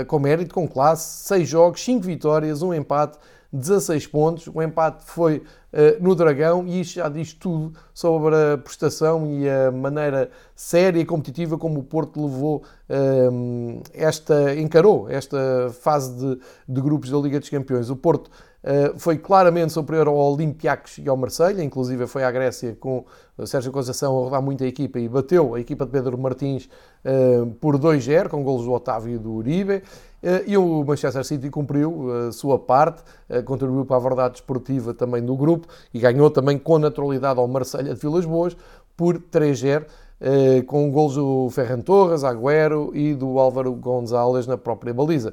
com 0.06 0.18
mérito, 0.18 0.54
com 0.54 0.68
classe, 0.68 1.26
6 1.26 1.48
jogos, 1.48 1.84
5 1.84 2.04
vitórias, 2.04 2.62
um 2.62 2.72
empate, 2.72 3.18
16 3.52 4.06
pontos. 4.06 4.46
O 4.46 4.62
empate 4.62 5.04
foi 5.04 5.42
no 6.00 6.14
Dragão 6.14 6.66
e 6.66 6.80
isto 6.80 6.96
já 6.96 7.08
diz 7.08 7.32
tudo 7.32 7.72
sobre 7.94 8.34
a 8.36 8.58
prestação 8.58 9.26
e 9.26 9.48
a 9.48 9.70
maneira 9.70 10.30
séria 10.54 11.00
e 11.00 11.04
competitiva 11.04 11.56
como 11.56 11.80
o 11.80 11.82
Porto 11.82 12.22
levou 12.22 12.62
uh, 12.90 13.82
esta, 13.94 14.54
encarou 14.54 15.08
esta 15.08 15.70
fase 15.80 16.14
de, 16.14 16.40
de, 16.68 16.80
grupos 16.80 17.10
da 17.10 17.18
Liga 17.18 17.40
dos 17.40 17.48
Campeões. 17.48 17.88
O 17.88 17.96
Porto 17.96 18.30
foi 18.96 19.18
claramente 19.18 19.72
superior 19.72 20.06
ao 20.06 20.14
Olympiacos 20.14 20.98
e 20.98 21.08
ao 21.08 21.16
Marselha, 21.16 21.64
inclusive 21.64 22.06
foi 22.06 22.22
à 22.22 22.30
Grécia 22.30 22.76
com 22.78 23.04
o 23.36 23.46
Sérgio 23.46 23.72
Conceição 23.72 24.16
a 24.16 24.24
rodar 24.24 24.40
muito 24.40 24.62
a 24.62 24.66
equipa 24.66 25.00
e 25.00 25.08
bateu 25.08 25.54
a 25.56 25.60
equipa 25.60 25.84
de 25.84 25.90
Pedro 25.90 26.16
Martins 26.16 26.68
por 27.60 27.76
2-0, 27.76 28.28
com 28.28 28.44
golos 28.44 28.64
do 28.64 28.72
Otávio 28.72 29.16
e 29.16 29.18
do 29.18 29.32
Uribe. 29.32 29.82
Eh, 30.22 30.44
e 30.46 30.56
o 30.56 30.84
Manchester 30.84 31.24
City 31.24 31.50
cumpriu 31.50 32.28
a 32.28 32.32
sua 32.32 32.58
parte, 32.58 33.02
eh, 33.28 33.42
contribuiu 33.42 33.84
para 33.84 33.96
a 33.96 34.00
verdade 34.00 34.36
esportiva 34.36 34.94
também 34.94 35.22
do 35.22 35.36
grupo 35.36 35.66
e 35.92 35.98
ganhou 35.98 36.30
também 36.30 36.56
com 36.58 36.78
naturalidade 36.78 37.40
ao 37.40 37.48
Marselha 37.48 37.92
de 37.92 38.00
Vilas 38.00 38.24
Boas 38.24 38.56
por 38.96 39.18
3-0 39.18 39.84
eh, 40.20 40.62
com 40.62 40.90
gols 40.92 41.16
do 41.16 41.50
Ferran 41.50 41.80
Torres, 41.80 42.22
Agüero 42.22 42.92
e 42.94 43.14
do 43.14 43.38
Álvaro 43.38 43.72
González 43.74 44.46
na 44.46 44.56
própria 44.56 44.94
baliza 44.94 45.32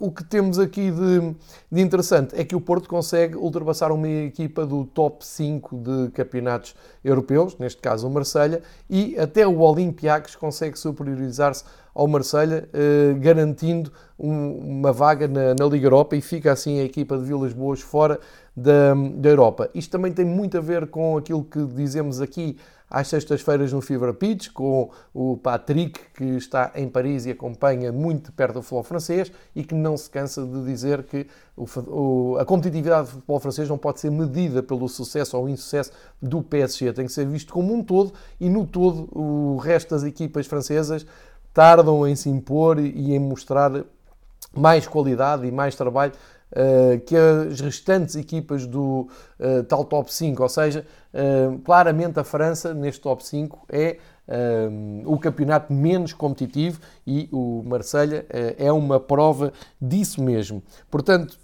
o 0.00 0.10
que 0.10 0.24
temos 0.24 0.58
aqui 0.58 0.90
de, 0.90 1.34
de, 1.70 1.80
interessante 1.80 2.34
é 2.34 2.42
que 2.42 2.56
o 2.56 2.60
Porto 2.60 2.88
consegue 2.88 3.36
ultrapassar 3.36 3.92
uma 3.92 4.08
equipa 4.08 4.64
do 4.64 4.86
top 4.86 5.24
5 5.24 5.76
de 5.76 6.10
campeonatos 6.12 6.74
europeus, 7.04 7.54
neste 7.58 7.82
caso 7.82 8.08
o 8.08 8.10
Marselha, 8.10 8.62
e 8.88 9.16
até 9.18 9.46
o 9.46 9.60
Olympiacos 9.60 10.34
consegue 10.34 10.78
superiorizar-se 10.78 11.64
ao 11.94 12.08
Marselha, 12.08 12.66
eh, 12.72 13.14
garantindo 13.18 13.92
um, 14.18 14.78
uma 14.78 14.92
vaga 14.92 15.28
na, 15.28 15.54
na, 15.54 15.66
Liga 15.66 15.86
Europa 15.86 16.16
e 16.16 16.22
fica 16.22 16.50
assim 16.50 16.80
a 16.80 16.84
equipa 16.84 17.18
de 17.18 17.24
Vilas 17.24 17.52
Boas 17.52 17.80
fora 17.80 18.18
da, 18.56 18.94
da 19.16 19.28
Europa. 19.28 19.68
Isto 19.74 19.90
também 19.90 20.12
tem 20.12 20.24
muito 20.24 20.56
a 20.56 20.60
ver 20.62 20.86
com 20.86 21.18
aquilo 21.18 21.44
que 21.44 21.62
dizemos 21.66 22.20
aqui 22.22 22.56
às 22.90 23.06
sextas-feiras 23.06 23.72
no 23.72 23.80
Fever 23.80 24.12
Pitch, 24.12 24.48
com 24.52 24.90
o 25.14 25.36
Patrick, 25.36 26.00
que 26.12 26.24
está 26.24 26.72
em 26.74 26.88
Paris 26.88 27.24
e 27.24 27.30
acompanha 27.30 27.92
muito 27.92 28.26
de 28.26 28.32
perto 28.32 28.58
o 28.58 28.62
futebol 28.62 28.82
francês 28.82 29.30
e 29.54 29.62
que 29.62 29.74
não 29.74 29.96
se 29.96 30.10
cansa 30.10 30.44
de 30.44 30.64
dizer 30.64 31.04
que 31.04 31.26
o, 31.56 31.66
o, 31.86 32.36
a 32.38 32.44
competitividade 32.44 33.06
do 33.06 33.12
futebol 33.12 33.38
francês 33.38 33.68
não 33.68 33.78
pode 33.78 34.00
ser 34.00 34.10
medida 34.10 34.60
pelo 34.62 34.88
sucesso 34.88 35.38
ou 35.38 35.48
insucesso 35.48 35.92
do 36.20 36.42
PSG, 36.42 36.92
tem 36.92 37.06
que 37.06 37.12
ser 37.12 37.26
visto 37.26 37.52
como 37.52 37.72
um 37.72 37.84
todo 37.84 38.12
e 38.40 38.50
no 38.50 38.66
todo 38.66 39.08
o 39.16 39.56
resto 39.58 39.90
das 39.90 40.02
equipas 40.02 40.46
francesas 40.46 41.06
tardam 41.54 42.06
em 42.06 42.16
se 42.16 42.28
impor 42.28 42.80
e 42.80 43.14
em 43.14 43.18
mostrar 43.18 43.84
mais 44.52 44.86
qualidade 44.86 45.46
e 45.46 45.52
mais 45.52 45.76
trabalho 45.76 46.12
que 47.06 47.16
as 47.16 47.60
restantes 47.60 48.16
equipas 48.16 48.66
do 48.66 49.08
uh, 49.38 49.62
tal 49.68 49.84
top 49.84 50.12
5, 50.12 50.42
ou 50.42 50.48
seja, 50.48 50.84
uh, 51.14 51.58
claramente 51.60 52.18
a 52.18 52.24
França 52.24 52.74
neste 52.74 53.00
top 53.00 53.24
5 53.24 53.66
é 53.68 53.98
o 55.06 55.18
campeonato 55.18 55.72
menos 55.72 56.12
competitivo 56.12 56.80
e 57.04 57.28
o 57.32 57.64
Marselha 57.66 58.24
é 58.56 58.70
uma 58.70 59.00
prova 59.00 59.52
disso 59.82 60.22
mesmo. 60.22 60.62
Portanto, 60.88 61.36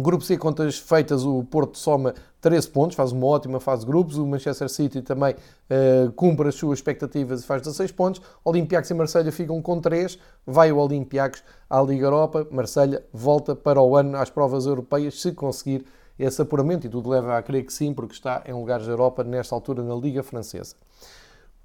Grupo 0.00 0.22
C, 0.22 0.38
contas 0.38 0.78
feitas, 0.78 1.24
o 1.24 1.42
Porto 1.42 1.76
soma 1.76 2.14
13 2.40 2.68
pontos, 2.68 2.96
faz 2.96 3.10
uma 3.10 3.26
ótima 3.26 3.58
fase 3.58 3.80
de 3.80 3.88
grupos. 3.88 4.16
O 4.16 4.24
Manchester 4.24 4.68
City 4.68 5.02
também 5.02 5.34
uh, 5.34 6.12
cumpre 6.12 6.48
as 6.48 6.54
suas 6.54 6.78
expectativas 6.78 7.42
e 7.42 7.44
faz 7.44 7.62
16 7.62 7.90
pontos. 7.90 8.22
Olympiacos 8.44 8.88
e 8.90 8.94
Marselha 8.94 9.32
ficam 9.32 9.60
com 9.60 9.80
3. 9.80 10.16
Vai 10.46 10.70
o 10.70 10.76
Olympiacos 10.76 11.42
à 11.68 11.82
Liga 11.82 12.06
Europa. 12.06 12.46
Marselha 12.48 13.04
volta 13.12 13.56
para 13.56 13.82
o 13.82 13.96
ano 13.96 14.16
às 14.16 14.30
provas 14.30 14.66
europeias 14.66 15.20
se 15.20 15.32
conseguir 15.32 15.84
esse 16.16 16.40
apuramento. 16.40 16.86
E 16.86 16.90
tudo 16.90 17.10
leva 17.10 17.36
a 17.36 17.42
crer 17.42 17.64
que 17.64 17.72
sim, 17.72 17.92
porque 17.92 18.14
está 18.14 18.44
em 18.46 18.52
lugares 18.52 18.86
da 18.86 18.92
Europa 18.92 19.24
nesta 19.24 19.52
altura 19.52 19.82
na 19.82 19.96
Liga 19.96 20.22
Francesa. 20.22 20.76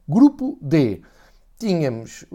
Grupo 0.07 0.57
D. 0.59 1.03
Tínhamos 1.59 2.25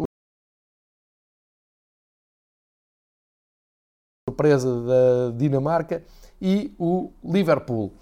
surpresa 4.38 4.68
da 4.82 5.36
Dinamarca 5.36 6.02
e 6.40 6.72
o 6.78 7.10
Liverpool. 7.24 7.92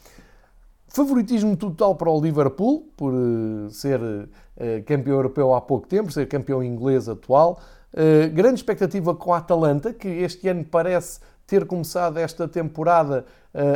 Favoritismo 0.87 1.57
total 1.57 1.95
para 1.95 2.11
o 2.11 2.21
Liverpool, 2.21 2.87
por 2.97 3.13
eh, 3.13 3.71
ser 3.71 4.01
eh, 4.57 4.81
campeão 4.83 5.17
europeu 5.17 5.55
há 5.55 5.61
pouco 5.61 5.87
tempo, 5.87 6.13
ser 6.13 6.27
campeão 6.29 6.63
inglês 6.63 7.09
atual. 7.09 7.59
Eh, 7.93 8.29
grande 8.29 8.57
expectativa 8.57 9.15
com 9.15 9.33
a 9.33 9.39
Atalanta, 9.39 9.93
que 9.93 10.09
este 10.09 10.47
ano 10.49 10.65
parece 10.65 11.21
ter 11.47 11.65
começado 11.67 12.19
esta 12.19 12.47
temporada 12.47 13.25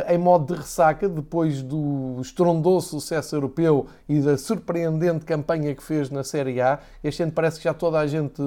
em 0.09 0.17
modo 0.17 0.53
de 0.53 0.59
ressaca, 0.61 1.09
depois 1.09 1.63
do 1.63 2.19
estrondoso 2.21 2.89
sucesso 2.89 3.35
europeu 3.35 3.87
e 4.07 4.19
da 4.19 4.37
surpreendente 4.37 5.25
campanha 5.25 5.73
que 5.73 5.81
fez 5.81 6.11
na 6.11 6.23
Série 6.23 6.61
A. 6.61 6.79
Este 7.03 7.23
ano 7.23 7.31
parece 7.31 7.57
que 7.57 7.63
já 7.63 7.73
toda 7.73 7.97
a 7.97 8.05
gente 8.05 8.43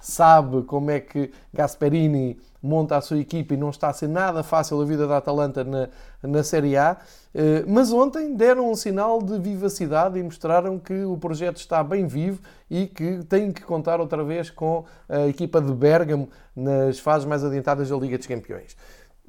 sabe 0.00 0.62
como 0.62 0.90
é 0.90 0.98
que 0.98 1.30
Gasperini 1.52 2.38
monta 2.62 2.96
a 2.96 3.00
sua 3.00 3.18
equipa 3.18 3.54
e 3.54 3.56
não 3.56 3.70
está 3.70 3.88
a 3.88 3.92
ser 3.92 4.08
nada 4.08 4.42
fácil 4.42 4.80
a 4.80 4.84
vida 4.84 5.06
da 5.06 5.18
Atalanta 5.18 5.64
na, 5.64 5.88
na 6.22 6.42
Série 6.42 6.76
A. 6.76 6.96
Uh, 7.34 7.70
mas 7.70 7.92
ontem 7.92 8.34
deram 8.34 8.70
um 8.70 8.74
sinal 8.74 9.22
de 9.22 9.38
vivacidade 9.38 10.18
e 10.18 10.22
mostraram 10.22 10.78
que 10.78 11.04
o 11.04 11.16
projeto 11.16 11.58
está 11.58 11.82
bem 11.84 12.06
vivo 12.06 12.40
e 12.70 12.86
que 12.86 13.22
tem 13.24 13.52
que 13.52 13.62
contar 13.62 14.00
outra 14.00 14.24
vez 14.24 14.50
com 14.50 14.84
a 15.08 15.26
equipa 15.26 15.60
de 15.60 15.72
Bergamo 15.72 16.28
nas 16.56 16.98
fases 16.98 17.26
mais 17.26 17.44
adiantadas 17.44 17.88
da 17.88 17.96
Liga 17.96 18.18
dos 18.18 18.26
Campeões. 18.26 18.76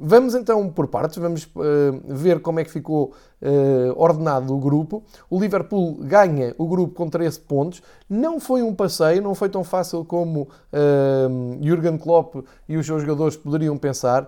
Vamos 0.02 0.34
então 0.34 0.70
por 0.70 0.88
partes, 0.88 1.18
vamos 1.18 1.44
uh, 1.44 2.02
ver 2.08 2.40
como 2.40 2.60
é 2.62 2.64
que 2.64 2.72
ficou 2.72 3.12
uh, 3.42 4.02
ordenado 4.02 4.56
o 4.56 4.58
grupo. 4.58 5.04
O 5.30 5.38
Liverpool 5.38 5.98
ganha 6.02 6.56
o 6.58 6.66
grupo 6.68 6.94
com 6.94 7.10
13 7.10 7.42
pontos. 7.42 7.82
Não 8.10 8.40
foi 8.40 8.62
um 8.62 8.74
passeio, 8.74 9.22
não 9.22 9.36
foi 9.36 9.50
tão 9.50 9.62
fácil 9.62 10.06
como 10.06 10.44
uh, 10.44 11.58
Jurgen 11.62 11.98
Klopp 11.98 12.36
e 12.68 12.78
os 12.78 12.86
seus 12.86 13.02
jogadores 13.02 13.36
poderiam 13.36 13.78
pensar. 13.78 14.28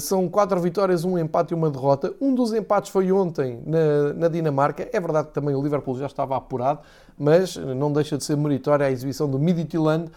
são 0.00 0.28
quatro 0.28 0.60
vitórias, 0.60 1.04
um 1.04 1.18
empate 1.18 1.54
e 1.54 1.56
uma 1.56 1.70
derrota. 1.70 2.14
Um 2.20 2.32
dos 2.32 2.52
empates 2.52 2.90
foi 2.90 3.10
ontem 3.10 3.60
na, 3.66 4.12
na 4.14 4.28
Dinamarca. 4.28 4.88
É 4.92 5.00
verdade 5.00 5.28
que 5.28 5.34
também 5.34 5.56
o 5.56 5.62
Liverpool 5.62 5.98
já 5.98 6.06
estava 6.06 6.36
apurado, 6.36 6.80
mas 7.18 7.56
não 7.56 7.92
deixa 7.92 8.16
de 8.16 8.22
ser 8.24 8.36
meritória 8.36 8.86
a 8.86 8.90
exibição 8.90 9.28
do 9.28 9.38
Midtjylland, 9.38 10.10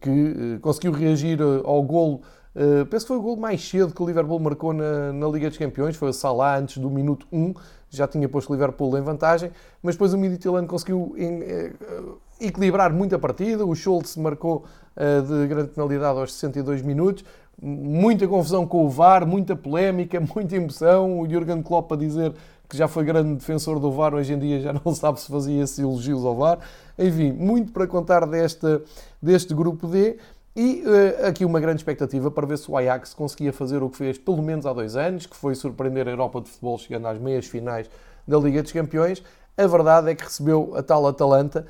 que 0.00 0.58
conseguiu 0.60 0.90
reagir 0.90 1.38
ao 1.64 1.82
golo 1.82 2.20
Uh, 2.54 2.84
penso 2.86 3.04
que 3.04 3.08
foi 3.08 3.16
o 3.16 3.22
gol 3.22 3.36
mais 3.36 3.66
cedo 3.66 3.94
que 3.94 4.02
o 4.02 4.06
Liverpool 4.06 4.40
marcou 4.40 4.72
na, 4.72 5.12
na 5.12 5.28
Liga 5.28 5.48
dos 5.48 5.56
Campeões, 5.58 5.94
foi 5.94 6.08
o 6.08 6.12
Salah 6.12 6.58
antes 6.58 6.78
do 6.78 6.90
minuto 6.90 7.26
1, 7.32 7.54
já 7.88 8.08
tinha 8.08 8.28
posto 8.28 8.50
o 8.50 8.54
Liverpool 8.54 8.98
em 8.98 9.02
vantagem, 9.02 9.52
mas 9.82 9.94
depois 9.94 10.12
o 10.12 10.18
Midtjylland 10.18 10.66
conseguiu 10.66 11.14
em, 11.16 11.42
uh, 11.42 12.18
equilibrar 12.40 12.92
muito 12.92 13.14
a 13.14 13.18
partida, 13.18 13.64
o 13.64 13.74
Schultz 13.74 14.16
marcou 14.16 14.64
uh, 14.96 15.22
de 15.22 15.46
grande 15.46 15.68
penalidade 15.68 16.18
aos 16.18 16.32
62 16.32 16.82
minutos, 16.82 17.24
muita 17.62 18.26
confusão 18.26 18.66
com 18.66 18.84
o 18.84 18.88
VAR, 18.88 19.26
muita 19.26 19.54
polémica, 19.54 20.18
muita 20.34 20.56
emoção, 20.56 21.20
o 21.20 21.30
Jurgen 21.30 21.62
Klopp 21.62 21.92
a 21.92 21.96
dizer 21.96 22.32
que 22.68 22.76
já 22.76 22.86
foi 22.86 23.04
grande 23.04 23.34
defensor 23.34 23.80
do 23.80 23.90
VAR, 23.90 24.14
hoje 24.14 24.32
em 24.32 24.38
dia 24.38 24.60
já 24.60 24.72
não 24.72 24.94
sabe 24.94 25.20
se 25.20 25.28
fazia 25.28 25.62
esses 25.62 25.78
elogios 25.78 26.24
ao 26.24 26.36
VAR. 26.36 26.58
Enfim, 26.96 27.32
muito 27.32 27.72
para 27.72 27.86
contar 27.86 28.26
desta, 28.26 28.80
deste 29.20 29.52
grupo 29.52 29.88
D. 29.88 30.16
E 30.54 30.82
uh, 30.82 31.26
aqui 31.28 31.44
uma 31.44 31.60
grande 31.60 31.80
expectativa 31.80 32.28
para 32.30 32.44
ver 32.44 32.58
se 32.58 32.68
o 32.68 32.76
Ajax 32.76 33.14
conseguia 33.14 33.52
fazer 33.52 33.82
o 33.82 33.88
que 33.88 33.96
fez 33.96 34.18
pelo 34.18 34.42
menos 34.42 34.66
há 34.66 34.72
dois 34.72 34.96
anos, 34.96 35.24
que 35.24 35.36
foi 35.36 35.54
surpreender 35.54 36.08
a 36.08 36.10
Europa 36.10 36.40
de 36.40 36.48
futebol 36.48 36.76
chegando 36.76 37.06
às 37.06 37.20
meias 37.20 37.46
finais 37.46 37.88
da 38.26 38.36
Liga 38.36 38.62
dos 38.62 38.72
Campeões. 38.72 39.22
A 39.62 39.66
verdade 39.66 40.10
é 40.10 40.14
que 40.14 40.24
recebeu 40.24 40.72
a 40.74 40.82
tal 40.82 41.06
Atalanta, 41.06 41.66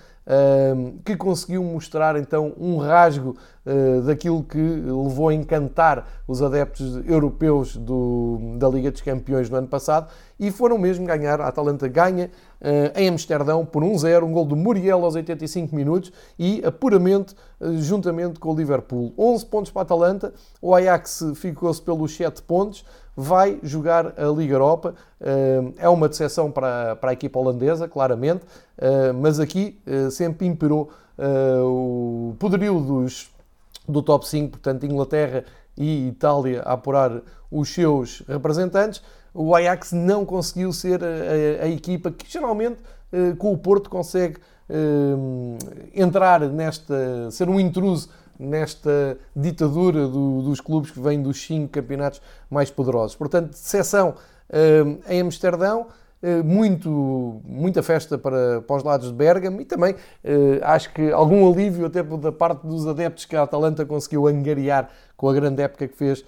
que 1.04 1.16
conseguiu 1.16 1.64
mostrar 1.64 2.14
então 2.14 2.52
um 2.56 2.76
rasgo 2.76 3.36
uh, 3.66 4.02
daquilo 4.02 4.44
que 4.44 4.58
levou 4.58 5.28
a 5.28 5.34
encantar 5.34 6.06
os 6.26 6.40
adeptos 6.40 7.04
europeus 7.04 7.76
do, 7.76 8.56
da 8.56 8.68
Liga 8.68 8.92
dos 8.92 9.00
Campeões 9.00 9.50
no 9.50 9.56
ano 9.56 9.66
passado 9.66 10.08
e 10.38 10.52
foram 10.52 10.78
mesmo 10.78 11.04
ganhar. 11.04 11.40
A 11.40 11.48
Atalanta 11.48 11.88
ganha 11.88 12.30
uh, 12.60 12.98
em 12.98 13.08
Amsterdão 13.08 13.64
por 13.66 13.82
1-0, 13.82 14.22
um 14.22 14.32
gol 14.32 14.44
do 14.44 14.54
Muriel 14.54 15.04
aos 15.04 15.16
85 15.16 15.74
minutos 15.74 16.12
e 16.38 16.62
apuramento 16.64 17.34
uh, 17.60 17.76
juntamente 17.78 18.38
com 18.38 18.52
o 18.52 18.56
Liverpool. 18.56 19.12
11 19.18 19.46
pontos 19.46 19.72
para 19.72 19.82
a 19.82 19.84
Atalanta, 19.84 20.32
o 20.62 20.74
Ajax 20.74 21.24
ficou-se 21.34 21.82
pelos 21.82 22.14
7 22.14 22.42
pontos 22.42 22.84
vai 23.16 23.58
jogar 23.62 24.14
a 24.18 24.26
Liga 24.26 24.54
Europa. 24.54 24.94
Eh, 25.20 25.72
é 25.78 25.88
uma 25.88 26.08
decepção 26.08 26.50
para, 26.50 26.96
para 26.96 27.10
a 27.10 27.12
equipa 27.12 27.38
holandesa, 27.38 27.88
claramente, 27.88 28.44
eh, 28.78 29.12
mas 29.12 29.38
aqui 29.38 29.78
eh, 29.86 30.10
sempre 30.10 30.46
imperou 30.46 30.90
o 31.22 32.34
poderio 32.38 32.80
dos, 32.80 33.30
do 33.86 34.00
top 34.00 34.26
5, 34.26 34.52
portanto, 34.52 34.86
Inglaterra 34.86 35.44
e 35.76 36.08
Itália 36.08 36.62
a 36.62 36.72
apurar 36.72 37.20
os 37.50 37.68
seus 37.68 38.22
representantes. 38.26 39.02
O 39.34 39.54
Ajax 39.54 39.92
não 39.92 40.24
conseguiu 40.24 40.72
ser 40.72 41.04
a, 41.04 41.62
a, 41.62 41.64
a 41.66 41.68
equipa 41.68 42.10
que 42.10 42.26
geralmente 42.26 42.78
com 43.36 43.52
o 43.52 43.58
Porto 43.58 43.90
consegue 43.90 44.38
entrar 45.94 46.40
nesta, 46.48 47.30
ser 47.30 47.50
um 47.50 47.60
intruso 47.60 48.08
nesta 48.40 49.18
ditadura 49.36 50.08
do, 50.08 50.42
dos 50.42 50.60
clubes 50.60 50.90
que 50.90 50.98
vêm 50.98 51.22
dos 51.22 51.40
cinco 51.40 51.68
campeonatos 51.68 52.22
mais 52.48 52.70
poderosos. 52.70 53.14
Portanto, 53.14 53.50
decepção 53.50 54.14
uh, 54.48 55.00
em 55.08 55.20
Amsterdão, 55.20 55.88
uh, 56.22 56.42
muito, 56.42 57.40
muita 57.44 57.82
festa 57.82 58.16
para, 58.16 58.62
para 58.62 58.76
os 58.76 58.82
lados 58.82 59.08
de 59.08 59.14
Bergamo 59.14 59.60
e 59.60 59.64
também 59.66 59.92
uh, 59.92 59.96
acho 60.62 60.92
que 60.94 61.12
algum 61.12 61.52
alívio 61.52 61.86
até 61.86 62.02
da 62.02 62.32
parte 62.32 62.66
dos 62.66 62.86
adeptos 62.86 63.26
que 63.26 63.36
a 63.36 63.42
Atalanta 63.42 63.84
conseguiu 63.84 64.26
angariar 64.26 64.88
com 65.16 65.28
a 65.28 65.34
grande 65.34 65.62
época 65.62 65.86
que 65.86 65.96
fez 65.96 66.24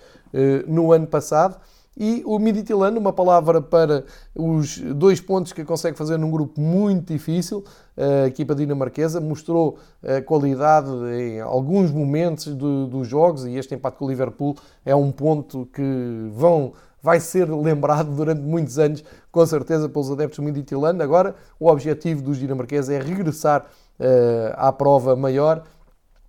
no 0.66 0.92
ano 0.92 1.06
passado. 1.06 1.58
E 1.96 2.22
o 2.24 2.38
Midtjylland, 2.38 2.98
uma 2.98 3.12
palavra 3.12 3.60
para 3.60 4.04
os 4.34 4.78
dois 4.78 5.20
pontos 5.20 5.52
que 5.52 5.64
consegue 5.64 5.96
fazer 5.96 6.16
num 6.16 6.30
grupo 6.30 6.60
muito 6.60 7.12
difícil. 7.12 7.62
A 7.96 8.26
equipa 8.26 8.54
dinamarquesa 8.54 9.20
mostrou 9.20 9.78
qualidade 10.24 10.90
em 11.12 11.40
alguns 11.40 11.90
momentos 11.90 12.54
do, 12.54 12.86
dos 12.86 13.06
jogos 13.06 13.44
e 13.44 13.56
este 13.56 13.74
empate 13.74 13.98
com 13.98 14.06
o 14.06 14.08
Liverpool 14.08 14.56
é 14.86 14.96
um 14.96 15.12
ponto 15.12 15.66
que 15.66 16.30
vão, 16.32 16.72
vai 17.02 17.20
ser 17.20 17.50
lembrado 17.50 18.10
durante 18.16 18.40
muitos 18.40 18.78
anos, 18.78 19.04
com 19.30 19.44
certeza, 19.44 19.86
pelos 19.88 20.10
adeptos 20.10 20.38
do 20.38 20.42
Midtjylland. 20.44 21.02
Agora, 21.02 21.34
o 21.60 21.68
objetivo 21.68 22.22
dos 22.22 22.38
dinamarqueses 22.38 22.88
é 22.88 22.98
regressar 22.98 23.66
uh, 24.00 24.54
à 24.56 24.72
prova 24.72 25.14
maior 25.14 25.64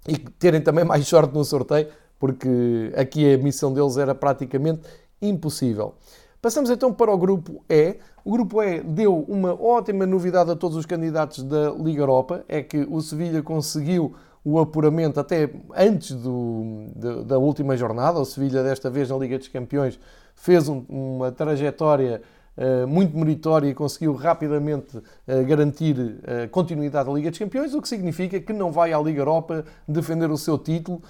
e 0.06 0.18
terem 0.18 0.60
também 0.60 0.84
mais 0.84 1.08
sorte 1.08 1.34
no 1.34 1.46
sorteio, 1.46 1.88
porque 2.20 2.94
aqui 2.96 3.34
a 3.34 3.38
missão 3.38 3.74
deles 3.74 3.96
era 3.98 4.14
praticamente 4.14 4.82
impossível. 5.28 5.96
Passamos 6.42 6.70
então 6.70 6.92
para 6.92 7.10
o 7.12 7.18
grupo 7.18 7.64
E. 7.70 7.96
O 8.26 8.32
grupo 8.32 8.62
E 8.62 8.82
deu 8.82 9.20
uma 9.30 9.54
ótima 9.54 10.06
novidade 10.06 10.52
a 10.52 10.56
todos 10.56 10.76
os 10.76 10.86
candidatos 10.86 11.44
da 11.44 11.72
Liga 11.72 12.02
Europa, 12.02 12.44
é 12.50 12.62
que 12.62 12.86
o 12.90 13.02
Sevilha 13.02 13.42
conseguiu 13.42 14.14
o 14.44 14.60
apuramento 14.60 15.20
até 15.20 15.50
antes 15.74 16.12
do, 16.12 16.88
de, 16.96 17.24
da 17.24 17.38
última 17.38 17.78
jornada. 17.78 18.20
O 18.20 18.26
Sevilha, 18.26 18.62
desta 18.62 18.90
vez 18.90 19.10
na 19.10 19.18
Liga 19.18 19.38
dos 19.38 19.48
Campeões, 19.48 19.98
fez 20.36 20.68
um, 20.68 20.84
uma 20.90 21.32
trajetória 21.32 22.22
uh, 22.58 22.88
muito 22.88 23.18
meritória 23.18 23.70
e 23.70 23.74
conseguiu 23.74 24.14
rapidamente 24.14 24.98
uh, 24.98 25.46
garantir 25.48 25.96
a 25.98 26.46
uh, 26.46 26.50
continuidade 26.50 27.08
da 27.08 27.16
Liga 27.16 27.30
dos 27.30 27.40
Campeões, 27.40 27.74
o 27.74 27.82
que 27.82 27.88
significa 27.88 28.38
que 28.40 28.52
não 28.52 28.70
vai 28.70 28.92
à 28.92 29.00
Liga 29.00 29.22
Europa 29.22 29.64
defender 29.88 30.30
o 30.30 30.38
seu 30.38 30.58
título 30.58 31.02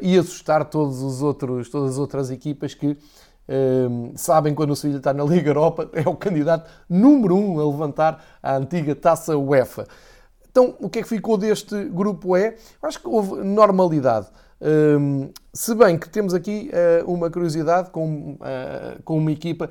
e 0.00 0.16
assustar 0.16 0.64
todos 0.66 1.02
os 1.02 1.22
outros, 1.22 1.68
todas 1.68 1.92
as 1.92 1.98
outras 1.98 2.30
equipas 2.30 2.72
que 2.72 2.96
sabem 4.16 4.54
quando 4.54 4.70
o 4.70 4.76
Sevilha 4.76 4.98
está 4.98 5.12
na 5.12 5.24
Liga 5.24 5.50
Europa, 5.50 5.88
é 5.92 6.08
o 6.08 6.14
candidato 6.16 6.70
número 6.88 7.36
um 7.36 7.60
a 7.60 7.64
levantar 7.64 8.24
a 8.42 8.56
antiga 8.56 8.94
taça 8.94 9.36
UEFA. 9.36 9.86
Então, 10.50 10.74
o 10.80 10.88
que 10.88 11.00
é 11.00 11.02
que 11.02 11.08
ficou 11.08 11.36
deste 11.36 11.84
grupo 11.84 12.34
E? 12.36 12.54
Acho 12.82 12.98
que 12.98 13.06
houve 13.06 13.44
normalidade. 13.44 14.26
Um, 14.58 15.28
se 15.52 15.74
bem 15.74 15.98
que 15.98 16.08
temos 16.08 16.32
aqui 16.32 16.70
uh, 17.04 17.12
uma 17.12 17.30
curiosidade 17.30 17.90
com, 17.90 18.32
uh, 18.40 19.02
com 19.04 19.18
uma 19.18 19.30
equipa 19.30 19.68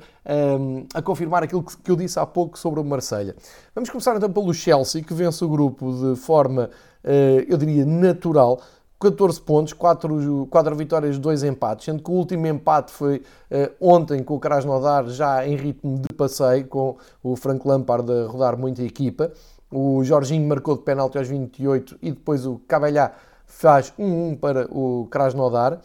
um, 0.60 0.86
a 0.94 1.02
confirmar 1.02 1.42
aquilo 1.42 1.64
que, 1.64 1.76
que, 1.76 1.90
eu 1.90 1.96
disse 1.96 2.20
há 2.20 2.24
pouco 2.24 2.56
sobre 2.56 2.78
o 2.78 2.84
Marselha. 2.84 3.34
Vamos 3.74 3.90
começar 3.90 4.16
então 4.16 4.32
pelo 4.32 4.54
Chelsea, 4.54 5.02
que 5.02 5.12
vence 5.12 5.44
o 5.44 5.48
grupo 5.48 5.92
de 5.92 6.14
forma, 6.20 6.70
uh, 7.04 7.44
eu 7.48 7.58
diria, 7.58 7.84
natural. 7.84 8.60
14 8.98 9.40
pontos, 9.42 9.72
4, 9.72 10.48
4 10.50 10.76
vitórias, 10.76 11.18
2 11.18 11.44
empates, 11.44 11.84
sendo 11.84 12.02
que 12.02 12.10
o 12.10 12.14
último 12.14 12.46
empate 12.46 12.92
foi 12.92 13.16
uh, 13.50 13.74
ontem 13.80 14.22
com 14.22 14.34
o 14.34 14.40
Krasnodar 14.40 15.06
já 15.08 15.46
em 15.46 15.54
ritmo 15.54 15.98
de 15.98 16.14
passeio, 16.14 16.66
com 16.66 16.96
o 17.22 17.36
Frank 17.36 17.66
Lampard 17.66 18.10
a 18.10 18.26
rodar 18.26 18.56
muita 18.56 18.82
equipa. 18.82 19.30
O 19.70 20.02
Jorginho 20.02 20.48
marcou 20.48 20.76
de 20.76 20.82
penalti 20.82 21.18
aos 21.18 21.28
28 21.28 21.98
e 22.00 22.10
depois 22.10 22.46
o 22.46 22.60
Cabelhá 22.66 23.12
faz 23.44 23.92
1-1 23.98 24.38
para 24.38 24.66
o 24.70 25.06
Krasnodar. 25.10 25.80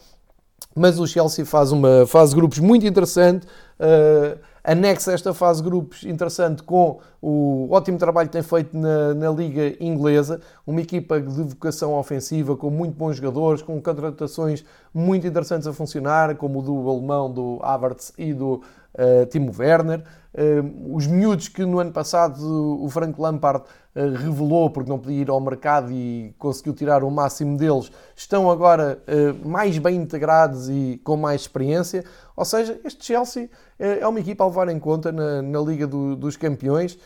Mas 0.74 0.98
o 0.98 1.06
Chelsea 1.06 1.44
faz 1.44 1.70
uma 1.70 2.06
fase 2.06 2.30
de 2.30 2.36
grupos 2.36 2.58
muito 2.58 2.86
interessante. 2.86 3.46
Uh, 3.78 4.38
anexa 4.64 5.12
esta 5.12 5.34
fase 5.34 5.62
de 5.62 5.68
grupos 5.68 6.04
interessante 6.04 6.62
com 6.62 7.00
o 7.20 7.68
ótimo 7.70 7.98
trabalho 7.98 8.28
que 8.28 8.32
tem 8.32 8.42
feito 8.42 8.76
na, 8.76 9.14
na, 9.14 9.30
Liga 9.30 9.76
Inglesa, 9.80 10.40
uma 10.66 10.80
equipa 10.80 11.20
de 11.20 11.42
vocação 11.42 11.94
ofensiva 11.94 12.56
com 12.56 12.70
muito 12.70 12.96
bons 12.96 13.16
jogadores, 13.16 13.62
com 13.62 13.80
contratações 13.80 14.64
muito 14.94 15.26
interessantes 15.26 15.66
a 15.66 15.72
funcionar, 15.72 16.36
como 16.36 16.60
o 16.60 16.62
do 16.62 16.90
alemão, 16.90 17.32
do 17.32 17.58
Havertz 17.62 18.12
e 18.16 18.32
do 18.32 18.62
uh, 18.94 19.26
Timo 19.30 19.52
Werner. 19.56 20.02
Uh, 20.34 20.96
os 20.96 21.06
miúdos 21.06 21.48
que 21.48 21.62
no 21.62 21.78
ano 21.78 21.92
passado 21.92 22.42
o 22.82 22.88
Frank 22.88 23.20
Lampard 23.20 23.64
uh, 23.94 24.00
revelou 24.16 24.70
porque 24.70 24.88
não 24.88 24.98
podia 24.98 25.20
ir 25.20 25.28
ao 25.28 25.38
mercado 25.38 25.92
e 25.92 26.34
conseguiu 26.38 26.72
tirar 26.72 27.04
o 27.04 27.10
máximo 27.10 27.58
deles, 27.58 27.92
estão 28.16 28.50
agora 28.50 29.02
mais 29.44 29.76
bem 29.76 29.96
integrados 29.96 30.70
e 30.70 30.98
com 31.04 31.18
mais 31.18 31.42
experiência. 31.42 32.02
Ou 32.34 32.46
seja, 32.46 32.80
este 32.82 33.04
Chelsea 33.04 33.50
é 33.78 34.06
uma 34.06 34.20
equipa 34.20 34.42
a 34.42 34.46
levar 34.46 34.68
em 34.68 34.78
conta 34.78 35.12
na, 35.12 35.42
na 35.42 35.60
Liga 35.60 35.86
do, 35.86 36.16
dos 36.16 36.36
Campeões 36.36 36.98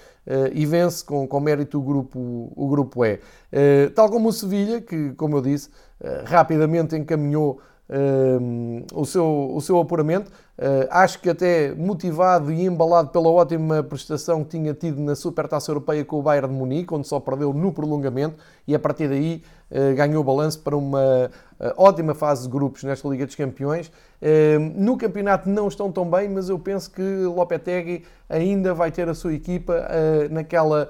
e 0.53 0.65
vence 0.65 1.05
com, 1.05 1.27
com 1.27 1.41
mérito 1.41 1.79
o 1.79 1.83
grupo, 1.83 2.53
o 2.55 2.69
grupo 2.69 3.05
E. 3.05 3.19
Tal 3.95 4.09
como 4.09 4.29
o 4.29 4.33
Sevilha, 4.33 4.81
que, 4.81 5.13
como 5.15 5.37
eu 5.37 5.43
disse, 5.43 5.71
rapidamente 6.27 6.95
encaminhou 6.97 7.61
o, 8.95 9.05
seu, 9.05 9.53
o 9.55 9.61
seu 9.61 9.79
apuramento. 9.79 10.31
Uh, 10.59 10.89
acho 10.89 11.21
que 11.21 11.29
até 11.29 11.75
motivado 11.75 12.51
e 12.51 12.65
embalado 12.65 13.11
pela 13.11 13.29
ótima 13.29 13.83
prestação 13.83 14.43
que 14.43 14.57
tinha 14.57 14.73
tido 14.73 14.99
na 15.03 15.15
Supertaça 15.15 15.71
Europeia 15.71 16.03
com 16.03 16.19
o 16.19 16.23
Bayern 16.23 16.49
de 16.49 16.55
Munique, 16.55 16.95
onde 16.95 17.07
só 17.07 17.21
perdeu 17.21 17.53
no 17.53 17.71
prolongamento 17.71 18.37
e 18.67 18.75
a 18.75 18.79
partir 18.79 19.07
daí 19.07 19.43
uh, 19.71 19.95
ganhou 19.95 20.25
balanço 20.25 20.61
para 20.61 20.75
uma 20.75 21.31
uh, 21.61 21.73
ótima 21.77 22.15
fase 22.15 22.45
de 22.45 22.49
grupos 22.49 22.83
nesta 22.85 23.07
Liga 23.07 23.27
dos 23.27 23.35
Campeões. 23.35 23.93
no 24.77 24.97
campeonato 24.97 25.47
não 25.47 25.69
estão 25.69 25.93
tão 25.93 26.09
bem, 26.09 26.27
mas 26.27 26.49
eu 26.49 26.59
penso 26.59 26.91
que 26.91 27.03
Lopetegui 27.03 28.07
ainda 28.27 28.73
vai 28.73 28.91
ter 28.91 29.11
a 29.11 29.15
sua 29.15 29.35
equipa 29.35 29.87
naquela, 30.31 30.89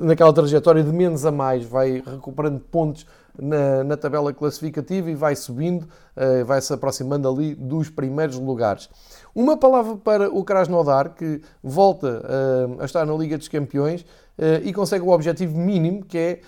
naquela 0.00 0.32
trajetória 0.32 0.82
de 0.82 0.92
menos 0.92 1.24
a 1.24 1.30
mais, 1.30 1.64
vai 1.64 2.02
recuperando 2.04 2.58
pontos 2.58 3.06
na, 3.38 3.84
na 3.84 3.96
tabela 3.96 4.32
classificativa 4.32 5.10
e 5.10 5.14
vai 5.14 5.36
subindo, 5.36 5.84
uh, 6.16 6.44
vai 6.44 6.60
se 6.60 6.72
aproximando 6.72 7.28
ali 7.28 7.54
dos 7.54 7.88
primeiros 7.90 8.38
lugares. 8.38 8.88
Uma 9.34 9.56
palavra 9.56 9.96
para 9.96 10.30
o 10.30 10.44
Krasnodar, 10.44 11.14
que 11.14 11.40
volta 11.62 12.22
uh, 12.24 12.82
a 12.82 12.84
estar 12.84 13.06
na 13.06 13.14
Liga 13.14 13.38
dos 13.38 13.48
Campeões 13.48 14.02
uh, 14.02 14.64
e 14.64 14.72
consegue 14.72 15.04
o 15.04 15.10
objetivo 15.10 15.56
mínimo, 15.56 16.04
que 16.04 16.18
é 16.18 16.40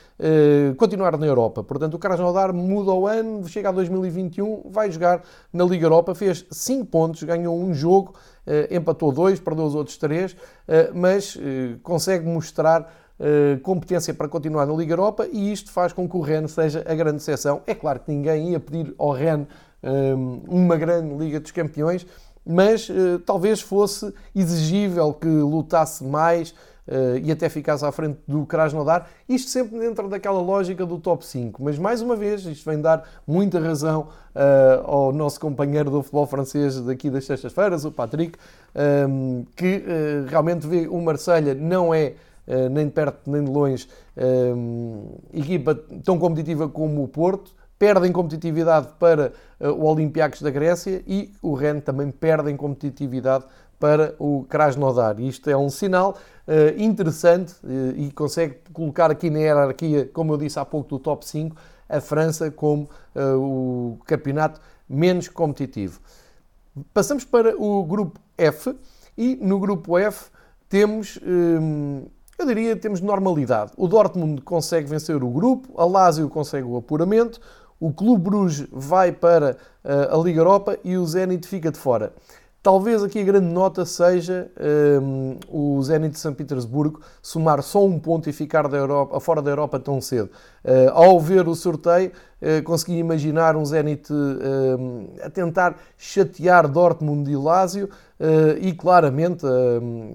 continuar 0.76 1.18
na 1.18 1.26
Europa. 1.26 1.64
Portanto, 1.64 1.94
o 1.94 1.98
Krasnodar 1.98 2.54
muda 2.54 2.92
o 2.92 3.08
ano, 3.08 3.48
chega 3.48 3.70
a 3.70 3.72
2021, 3.72 4.70
vai 4.70 4.88
jogar 4.88 5.22
na 5.52 5.64
Liga 5.64 5.86
Europa, 5.86 6.14
fez 6.14 6.46
5 6.48 6.86
pontos, 6.86 7.22
ganhou 7.24 7.58
um 7.58 7.74
jogo, 7.74 8.14
empatou 8.70 9.10
dois, 9.10 9.40
perdeu 9.40 9.64
os 9.64 9.74
outros 9.74 9.96
três, 9.96 10.36
mas 10.94 11.36
consegue 11.82 12.24
mostrar 12.24 12.88
eh, 12.88 13.01
competência 13.62 14.12
para 14.12 14.26
continuar 14.26 14.66
na 14.66 14.72
Liga 14.74 14.92
Europa 14.92 15.28
e 15.30 15.52
isto 15.52 15.70
faz 15.70 15.92
com 15.92 16.08
que 16.08 16.16
o 16.16 16.20
Rennes 16.20 16.52
seja 16.52 16.84
a 16.86 16.94
grande 16.94 17.18
exceção. 17.18 17.62
É 17.66 17.74
claro 17.74 18.00
que 18.00 18.10
ninguém 18.10 18.50
ia 18.50 18.58
pedir 18.58 18.94
ao 18.98 19.12
Rennes 19.12 19.46
eh, 19.82 20.14
uma 20.46 20.76
grande 20.76 21.12
Liga 21.16 21.40
dos 21.40 21.50
Campeões, 21.50 22.06
mas 22.46 22.88
uh, 22.88 23.18
talvez 23.26 23.60
fosse 23.60 24.12
exigível 24.34 25.12
que 25.12 25.26
lutasse 25.26 26.04
mais 26.04 26.54
e 27.22 27.30
até 27.30 27.48
ficasse 27.48 27.84
à 27.84 27.92
frente 27.92 28.18
do 28.26 28.44
Krasnodar, 28.44 29.06
isto 29.28 29.48
sempre 29.48 29.78
dentro 29.78 30.08
daquela 30.08 30.40
lógica 30.40 30.84
do 30.84 30.98
top 30.98 31.24
5. 31.24 31.62
Mas 31.62 31.78
mais 31.78 32.02
uma 32.02 32.16
vez, 32.16 32.44
isto 32.44 32.68
vem 32.68 32.80
dar 32.80 33.08
muita 33.24 33.60
razão 33.60 34.08
ao 34.84 35.12
nosso 35.12 35.38
companheiro 35.38 35.92
do 35.92 36.02
futebol 36.02 36.26
francês 36.26 36.80
daqui 36.80 37.08
das 37.08 37.24
sextas-feiras, 37.24 37.84
o 37.84 37.92
Patrick, 37.92 38.36
que 39.54 39.84
realmente 40.28 40.66
vê 40.66 40.88
o 40.88 41.00
Marselha 41.00 41.54
não 41.54 41.94
é 41.94 42.14
nem 42.70 42.86
de 42.86 42.92
perto 42.92 43.30
nem 43.30 43.44
de 43.44 43.50
longe, 43.50 43.88
equipa 45.32 45.74
tão 46.04 46.18
competitiva 46.18 46.68
como 46.68 47.02
o 47.02 47.08
Porto, 47.08 47.54
perdem 47.78 48.12
competitividade 48.12 48.88
para 48.98 49.32
o 49.60 49.84
Olympiacos 49.86 50.40
da 50.42 50.50
Grécia 50.50 51.02
e 51.06 51.32
o 51.42 51.54
Rennes 51.54 51.84
também 51.84 52.10
perde 52.10 52.50
em 52.50 52.56
competitividade 52.56 53.44
para 53.78 54.14
o 54.18 54.44
Krasnodar. 54.48 55.20
Isto 55.20 55.50
é 55.50 55.56
um 55.56 55.68
sinal 55.68 56.16
interessante 56.76 57.54
e 57.96 58.10
consegue 58.12 58.58
colocar 58.72 59.10
aqui 59.10 59.30
na 59.30 59.40
hierarquia, 59.40 60.08
como 60.12 60.32
eu 60.32 60.36
disse 60.36 60.58
há 60.58 60.64
pouco, 60.64 60.88
do 60.88 60.98
top 61.00 61.26
5, 61.26 61.56
a 61.88 62.00
França 62.00 62.50
como 62.50 62.88
o 63.16 63.98
campeonato 64.06 64.60
menos 64.88 65.28
competitivo. 65.28 66.00
Passamos 66.94 67.24
para 67.24 67.60
o 67.60 67.84
grupo 67.84 68.20
F 68.38 68.74
e 69.18 69.36
no 69.42 69.58
grupo 69.58 69.98
F 69.98 70.30
temos, 70.68 71.18
eu 72.38 72.46
diria, 72.46 72.76
temos 72.76 73.00
normalidade. 73.00 73.72
O 73.76 73.86
Dortmund 73.86 74.42
consegue 74.42 74.88
vencer 74.88 75.22
o 75.22 75.30
grupo, 75.30 75.72
a 75.80 75.84
Lazio 75.84 76.28
consegue 76.28 76.66
o 76.66 76.76
apuramento, 76.76 77.40
o 77.78 77.92
Clube 77.92 78.22
Bruges 78.22 78.66
vai 78.70 79.10
para 79.10 79.56
a 79.84 80.16
Liga 80.16 80.40
Europa 80.40 80.78
e 80.84 80.96
o 80.96 81.04
Zenit 81.04 81.46
fica 81.46 81.70
de 81.70 81.78
fora. 81.78 82.12
Talvez 82.62 83.02
aqui 83.02 83.18
a 83.18 83.24
grande 83.24 83.52
nota 83.52 83.84
seja 83.84 84.48
um, 85.02 85.36
o 85.48 85.82
Zenit 85.82 86.12
de 86.12 86.20
São 86.20 86.32
Petersburgo 86.32 87.00
somar 87.20 87.60
só 87.60 87.84
um 87.84 87.98
ponto 87.98 88.30
e 88.30 88.32
ficar 88.32 88.68
da 88.68 88.76
Europa, 88.76 89.18
fora 89.18 89.42
da 89.42 89.50
Europa 89.50 89.80
tão 89.80 90.00
cedo. 90.00 90.30
Uh, 90.64 90.90
ao 90.92 91.18
ver 91.18 91.48
o 91.48 91.56
sorteio, 91.56 92.12
uh, 92.40 92.62
consegui 92.62 92.98
imaginar 92.98 93.56
um 93.56 93.64
Zenit 93.64 94.12
uh, 94.12 95.10
a 95.24 95.28
tentar 95.28 95.76
chatear 95.98 96.68
Dortmund 96.68 97.28
e 97.28 97.36
Lazio 97.36 97.86
uh, 98.20 98.56
e 98.60 98.72
claramente 98.72 99.44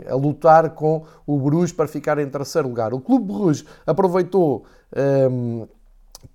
a 0.10 0.16
lutar 0.16 0.70
com 0.70 1.04
o 1.26 1.38
Bruges 1.38 1.74
para 1.74 1.86
ficar 1.86 2.18
em 2.18 2.30
terceiro 2.30 2.70
lugar. 2.70 2.94
O 2.94 3.02
Clube 3.02 3.26
Bruges 3.26 3.66
aproveitou 3.86 4.64
um, 5.30 5.68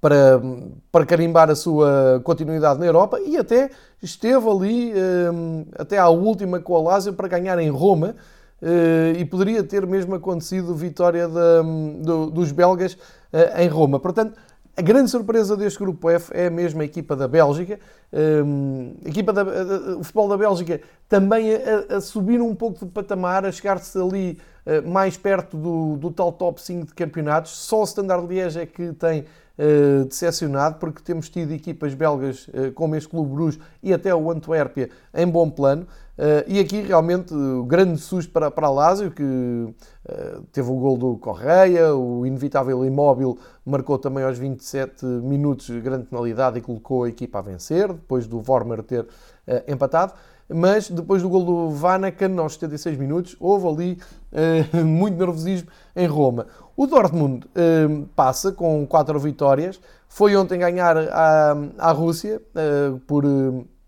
para, 0.03 0.43
para 0.91 1.07
carimbar 1.07 1.49
a 1.49 1.55
sua 1.55 2.21
continuidade 2.25 2.81
na 2.81 2.87
Europa 2.87 3.21
e 3.21 3.37
até 3.37 3.71
esteve 4.03 4.51
ali 4.51 4.93
um, 5.33 5.65
até 5.79 5.97
à 5.97 6.09
última 6.09 6.59
com 6.59 6.75
a 6.75 6.83
Lazio 6.83 7.13
para 7.13 7.29
ganhar 7.29 7.57
em 7.61 7.71
Roma 7.71 8.17
uh, 8.61 9.17
e 9.17 9.25
poderia 9.25 9.63
ter 9.63 9.87
mesmo 9.87 10.17
acontecido 10.17 10.75
vitória 10.75 11.29
do, 11.29 12.31
dos 12.31 12.51
belgas 12.51 12.95
uh, 12.95 13.61
em 13.61 13.69
Roma. 13.69 14.01
Portanto, 14.01 14.37
a 14.77 14.83
grande 14.83 15.09
surpresa 15.09 15.57
deste 15.57 15.79
grupo 15.79 16.11
F 16.11 16.33
é 16.35 16.51
mesmo 16.51 16.83
a 16.83 16.85
equipa 16.85 17.15
da 17.15 17.29
Bélgica. 17.29 17.79
Um, 18.13 18.95
a 19.05 19.09
equipa 19.09 19.33
da, 19.33 19.43
a, 19.43 19.99
o 19.99 20.03
futebol 20.03 20.29
da 20.29 20.37
Bélgica 20.37 20.81
também 21.09 21.55
a, 21.55 21.97
a, 21.97 22.01
subir 22.01 22.41
um 22.41 22.57
pouco 22.57 22.85
de 22.85 22.91
patamar, 22.91 23.45
a 23.45 23.53
chegar-se 23.53 23.97
ali 24.01 24.37
mais 24.85 25.17
perto 25.17 25.57
do, 25.57 25.97
do 25.97 26.11
tal 26.11 26.33
top 26.33 26.63
5 26.63 26.87
de 26.87 26.95
campeonatos. 26.95 27.53
Só 27.53 27.81
o 27.81 27.85
Standard 27.85 28.27
Liège 28.27 28.61
é 28.61 28.67
que 28.67 28.93
tem 28.93 29.25
uh, 29.59 30.05
decepcionado, 30.05 30.77
porque 30.79 31.03
temos 31.03 31.29
tido 31.29 31.53
equipas 31.53 31.95
belgas 31.95 32.49
uh, 32.49 32.73
como 32.75 32.97
este 32.97 33.09
Clube 33.09 33.35
Bruges 33.35 33.61
e 33.83 33.93
até 33.93 34.15
o 34.15 34.31
Antuérpia 34.31 34.91
em 35.15 35.27
bom 35.27 35.51
plano. 35.51 35.87
Uh, 36.19 36.45
e 36.47 36.61
aqui 36.61 36.83
realmente 36.83 37.35
o 37.35 37.65
grande 37.65 37.99
susto 37.99 38.31
para, 38.31 38.51
para 38.51 38.67
a 38.67 38.71
Lazio, 38.71 39.11
que 39.11 39.75
teve 40.51 40.69
o 40.69 40.75
gol 40.75 40.99
do 40.99 41.17
Correia, 41.17 41.95
o 41.95 42.27
inevitável 42.27 42.85
imóvel 42.85 43.39
marcou 43.65 43.97
também 43.99 44.25
aos 44.25 44.37
27 44.37 45.07
minutos 45.07 45.71
grande 45.81 46.07
penalidade 46.07 46.59
e 46.59 46.61
colocou 46.61 47.05
a 47.05 47.09
equipa 47.09 47.39
a 47.39 47.43
vencer, 47.43 47.87
depois 47.87 48.27
do 48.27 48.41
Vormer 48.41 48.83
ter 48.83 49.07
empatado 49.69 50.13
mas 50.55 50.91
depois 50.91 51.23
do 51.23 51.29
gol 51.29 51.45
do 51.45 51.71
Vanaken, 51.71 52.39
aos 52.39 52.55
76 52.55 52.99
minutos, 52.99 53.37
houve 53.39 53.67
ali 53.67 53.99
uh, 54.33 54.77
muito 54.85 55.19
nervosismo 55.19 55.69
em 55.95 56.07
Roma. 56.07 56.47
O 56.77 56.87
Dortmund 56.87 57.47
uh, 57.47 58.07
passa 58.17 58.53
com 58.53 58.87
4 58.87 59.19
vitórias, 59.19 59.81
foi 60.09 60.37
ontem 60.37 60.59
ganhar 60.59 60.97
à, 60.97 61.57
à 61.79 61.93
Rússia 61.93 62.41
uh, 62.55 62.99
por 63.01 63.25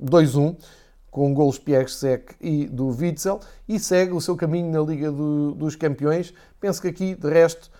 2-1, 0.02 0.56
com 1.10 1.32
golos 1.32 1.58
Pieszek 1.58 2.34
e 2.40 2.66
do 2.66 2.88
Witzel, 2.88 3.40
e 3.68 3.78
segue 3.78 4.12
o 4.12 4.20
seu 4.20 4.36
caminho 4.36 4.70
na 4.70 4.80
Liga 4.80 5.12
do, 5.12 5.52
dos 5.52 5.76
Campeões. 5.76 6.34
Penso 6.60 6.82
que 6.82 6.88
aqui, 6.88 7.14
de 7.14 7.28
resto, 7.30 7.70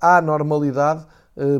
há 0.00 0.22
normalidade. 0.22 1.04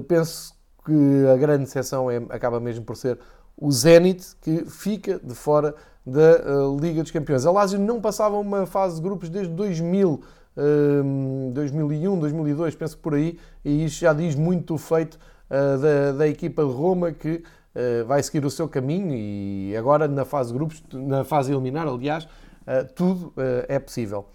penso 0.06 0.54
que 0.84 1.26
a 1.32 1.36
grande 1.36 1.64
exceção 1.64 2.10
é, 2.10 2.16
acaba 2.30 2.58
mesmo 2.60 2.84
por 2.84 2.96
ser 2.96 3.18
o 3.60 3.70
Zenit, 3.70 4.34
que 4.40 4.64
fica 4.64 5.20
de 5.22 5.34
fora 5.34 5.74
da 6.04 6.66
uh, 6.66 6.80
Liga 6.80 7.02
dos 7.02 7.12
Campeões. 7.12 7.44
A 7.44 7.50
Lazio 7.50 7.78
não 7.78 8.00
passava 8.00 8.36
uma 8.38 8.66
fase 8.66 8.96
de 8.96 9.02
grupos 9.02 9.28
desde 9.28 9.52
2000, 9.52 10.20
uh, 10.56 11.50
2001, 11.52 12.18
2002, 12.18 12.74
penso 12.74 12.98
por 12.98 13.14
aí, 13.14 13.38
e 13.64 13.84
isso 13.84 14.00
já 14.00 14.12
diz 14.12 14.34
muito 14.34 14.74
o 14.74 14.78
feito 14.78 15.18
uh, 15.50 15.78
da, 15.78 16.12
da, 16.12 16.28
equipa 16.28 16.64
de 16.64 16.72
Roma 16.72 17.12
que 17.12 17.42
eh, 17.72 18.02
vai 18.02 18.20
seguir 18.20 18.44
o 18.44 18.50
seu 18.50 18.68
caminho 18.68 19.14
e 19.14 19.76
agora 19.76 20.08
na 20.08 20.24
fase 20.24 20.50
de 20.50 20.58
grupos, 20.58 20.82
na 20.92 21.22
fase 21.22 21.52
eliminar, 21.52 21.86
aliás, 21.86 22.26
tudo 22.96 23.32
é 23.68 23.78
possível. 23.78 24.26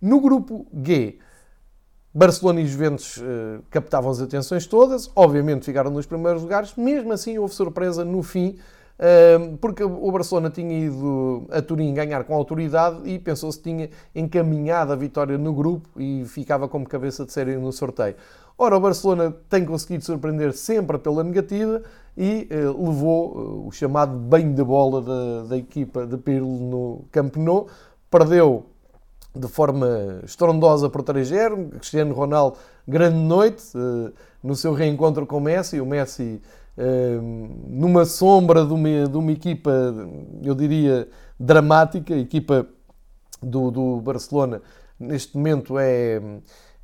No 0.00 0.18
grupo 0.20 0.66
G, 0.72 1.18
Barcelona 2.12 2.60
e 2.60 2.66
Juventus 2.66 3.22
captavam 3.70 4.10
as 4.10 4.20
atenções 4.20 4.66
todas, 4.66 5.10
obviamente 5.14 5.64
ficaram 5.64 5.90
nos 5.90 6.06
primeiros 6.06 6.42
lugares, 6.42 6.74
mesmo 6.76 7.12
assim 7.12 7.38
houve 7.38 7.54
surpresa 7.54 8.04
no 8.04 8.22
fim 8.22 8.58
porque 9.60 9.82
o 9.82 10.12
Barcelona 10.12 10.50
tinha 10.50 10.78
ido 10.78 11.46
a 11.50 11.62
Turim 11.62 11.94
ganhar 11.94 12.22
com 12.24 12.34
autoridade 12.34 13.00
e 13.08 13.18
pensou-se 13.18 13.58
que 13.58 13.64
tinha 13.64 13.88
encaminhado 14.14 14.92
a 14.92 14.96
vitória 14.96 15.38
no 15.38 15.54
grupo 15.54 15.88
e 15.98 16.22
ficava 16.26 16.68
como 16.68 16.86
cabeça 16.86 17.24
de 17.24 17.32
série 17.32 17.56
no 17.56 17.72
sorteio. 17.72 18.16
Ora, 18.58 18.76
o 18.76 18.80
Barcelona 18.80 19.34
tem 19.48 19.64
conseguido 19.64 20.04
surpreender 20.04 20.52
sempre 20.52 20.98
pela 20.98 21.24
negativa 21.24 21.82
e 22.14 22.46
uh, 22.52 22.88
levou 22.88 23.34
uh, 23.34 23.68
o 23.68 23.72
chamado 23.72 24.14
banho 24.14 24.52
de 24.52 24.62
bola 24.62 25.00
da, 25.00 25.48
da 25.48 25.56
equipa 25.56 26.06
de 26.06 26.18
Pirlo 26.18 26.60
no 26.60 27.04
Camp 27.10 27.36
Nou. 27.36 27.68
Perdeu 28.10 28.66
de 29.34 29.48
forma 29.48 30.20
estrondosa 30.24 30.88
por 30.88 31.02
3-0. 31.02 31.70
Cristiano 31.70 32.14
Ronaldo, 32.14 32.56
grande 32.86 33.18
noite, 33.18 33.64
uh, 33.76 34.12
no 34.42 34.54
seu 34.54 34.72
reencontro 34.72 35.26
com 35.26 35.38
o 35.38 35.40
Messi. 35.40 35.80
O 35.80 35.86
Messi 35.86 36.40
numa 37.68 38.06
sombra 38.06 38.64
de 38.64 38.72
uma, 38.72 39.06
de 39.06 39.16
uma 39.16 39.32
equipa, 39.32 39.70
eu 40.42 40.54
diria, 40.54 41.06
dramática, 41.38 42.14
a 42.14 42.18
equipa 42.18 42.66
do, 43.42 43.70
do 43.70 44.00
Barcelona 44.00 44.62
neste 45.00 45.36
momento 45.36 45.78
é, 45.78 46.20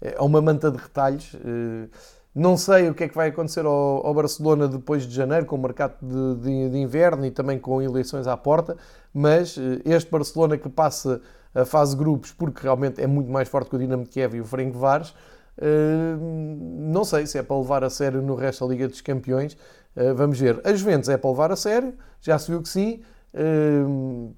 é 0.01 0.21
uma 0.21 0.41
manta 0.41 0.71
de 0.71 0.79
retalhos. 0.79 1.35
Eh, 1.35 1.89
não 2.35 2.57
sei 2.57 2.89
o 2.91 2.95
que 2.95 3.05
é 3.05 3.09
que 3.09 3.15
vai 3.15 3.29
acontecer 3.29 3.65
ao, 3.65 4.13
Barcelona 4.15 4.69
depois 4.69 5.07
de 5.07 5.15
janeiro, 5.15 5.47
com 5.47 5.57
o 5.57 5.59
mercado 5.59 5.95
de, 6.03 6.43
de, 6.43 6.71
de, 6.71 6.79
inverno 6.79 7.25
e 7.25 7.31
também 7.31 7.59
com 7.59 7.81
eleições 7.81 8.27
à 8.27 8.37
porta, 8.37 8.77
mas 9.13 9.57
eh, 9.59 9.81
este 9.85 10.11
Barcelona 10.11 10.57
que 10.57 10.69
passa 10.69 11.21
a 11.57 11.65
fase 11.65 11.93
de 11.93 11.99
grupos, 11.99 12.33
porque 12.33 12.63
realmente 12.63 13.01
é 13.01 13.07
muito 13.07 13.31
mais 13.31 13.49
forte 13.49 13.71
que 13.71 13.77
o 13.77 13.79
Dinamo 13.79 14.05
de 14.05 14.11
Kiev 14.11 14.37
e 14.37 14.41
o 14.41 14.45
Frank 14.45 14.77
Vares, 14.77 15.15
eh, 15.59 16.17
não 16.21 17.05
sei 17.05 17.27
se 17.27 17.39
é 17.39 17.43
para 17.43 17.57
levar 17.57 17.83
a 17.83 17.91
sério 17.91 18.21
no 18.21 18.35
resto 18.35 18.67
da 18.67 18.73
Liga 18.73 18.89
dos 18.89 19.01
Campeões. 19.01 19.57
Eh, 19.95 20.13
vamos 20.13 20.39
ver. 20.39 20.61
A 20.65 20.73
Juventus 20.75 21.09
é 21.09 21.17
para 21.17 21.31
levar 21.31 21.51
a 21.51 21.57
sério, 21.57 21.95
já 22.21 22.39
se 22.39 22.51
viu 22.51 22.63
que 22.63 22.69
sim. 22.69 23.01
Eh, 23.33 23.85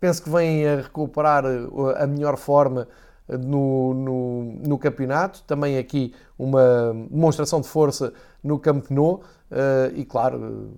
penso 0.00 0.22
que 0.22 0.31
vem 0.31 0.66
a 0.66 0.76
recuperar 0.76 1.44
a 1.96 2.07
melhor 2.07 2.37
forma 2.37 2.88
no, 3.28 3.94
no, 3.94 4.44
no, 4.66 4.78
campeonato. 4.78 5.42
Também 5.46 5.76
aqui 5.76 6.14
uma 6.38 6.94
demonstração 7.11 7.61
de 7.61 7.68
força 7.68 8.12
no 8.42 8.59
Camp 8.59 8.90
Nou. 8.90 9.22
E 9.94 10.04
claro, 10.04 10.70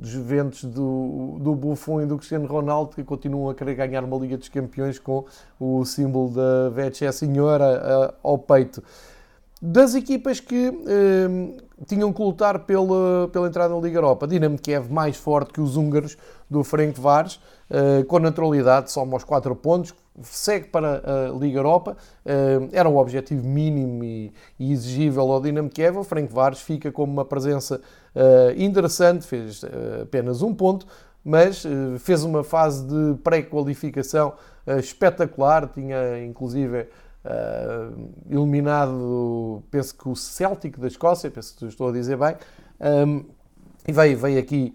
Juventus 0.00 0.64
do, 0.64 1.38
do 1.40 1.54
Buffon 1.54 2.02
e 2.02 2.06
do 2.06 2.16
Cristiano 2.16 2.46
Ronaldo 2.46 2.94
que 2.94 3.02
continuam 3.02 3.50
a 3.50 3.54
querer 3.54 3.74
ganhar 3.74 4.04
uma 4.04 4.16
Liga 4.16 4.36
dos 4.36 4.48
Campeões 4.48 4.98
com 4.98 5.24
o 5.58 5.84
símbolo 5.84 6.30
da 6.30 6.70
Vecchia 6.70 7.10
Senhora 7.10 8.14
ao 8.22 8.38
peito 8.38 8.82
das 9.60 9.94
equipas 9.94 10.38
que 10.38 10.66
eh, 10.86 11.62
tinham 11.86 12.12
que 12.12 12.22
lutar 12.22 12.60
pela, 12.60 13.28
pela 13.32 13.48
entrada 13.48 13.74
na 13.74 13.80
Liga 13.80 13.98
Europa. 13.98 14.26
Dinamo 14.26 14.58
Kiev 14.58 14.92
mais 14.92 15.16
forte 15.16 15.52
que 15.52 15.60
os 15.60 15.76
húngaros 15.76 16.16
do 16.48 16.62
Frank 16.62 17.00
Vares, 17.00 17.40
eh, 17.70 18.04
com 18.04 18.18
naturalidade, 18.18 18.92
soma 18.92 19.14
aos 19.14 19.24
4 19.24 19.54
pontos, 19.56 19.94
segue 20.22 20.68
para 20.68 21.02
a 21.04 21.38
Liga 21.38 21.58
Europa, 21.58 21.96
eh, 22.24 22.68
era 22.72 22.88
um 22.88 22.96
objetivo 22.96 23.46
mínimo 23.46 24.04
e, 24.04 24.32
exigível 24.58 25.30
ao 25.30 25.40
Dinamo 25.40 25.68
Kiev. 25.68 25.98
O 25.98 26.04
Frank 26.04 26.32
Vares 26.32 26.60
fica 26.60 26.90
como 26.90 27.12
uma 27.12 27.24
presença 27.24 27.80
eh, 28.14 28.54
interessante, 28.56 29.26
fez 29.26 29.62
eh, 29.62 30.02
apenas 30.02 30.42
um 30.42 30.54
ponto, 30.54 30.86
mas 31.24 31.64
fez 31.98 32.22
uma 32.22 32.44
fase 32.44 32.86
de 32.86 33.18
pré-qualificação 33.18 34.34
espetacular, 34.78 35.66
tinha 35.66 36.24
inclusive 36.24 36.86
eliminado, 38.30 39.60
penso 39.68 39.92
que 39.98 40.08
o 40.08 40.14
Celtic 40.14 40.78
da 40.78 40.86
Escócia, 40.86 41.28
penso 41.28 41.56
que 41.56 41.66
estou 41.66 41.88
a 41.88 41.92
dizer 41.92 42.16
bem, 42.16 42.36
um, 42.80 43.24
e 43.88 43.90
veio, 43.90 44.16
veio 44.16 44.38
aqui 44.38 44.72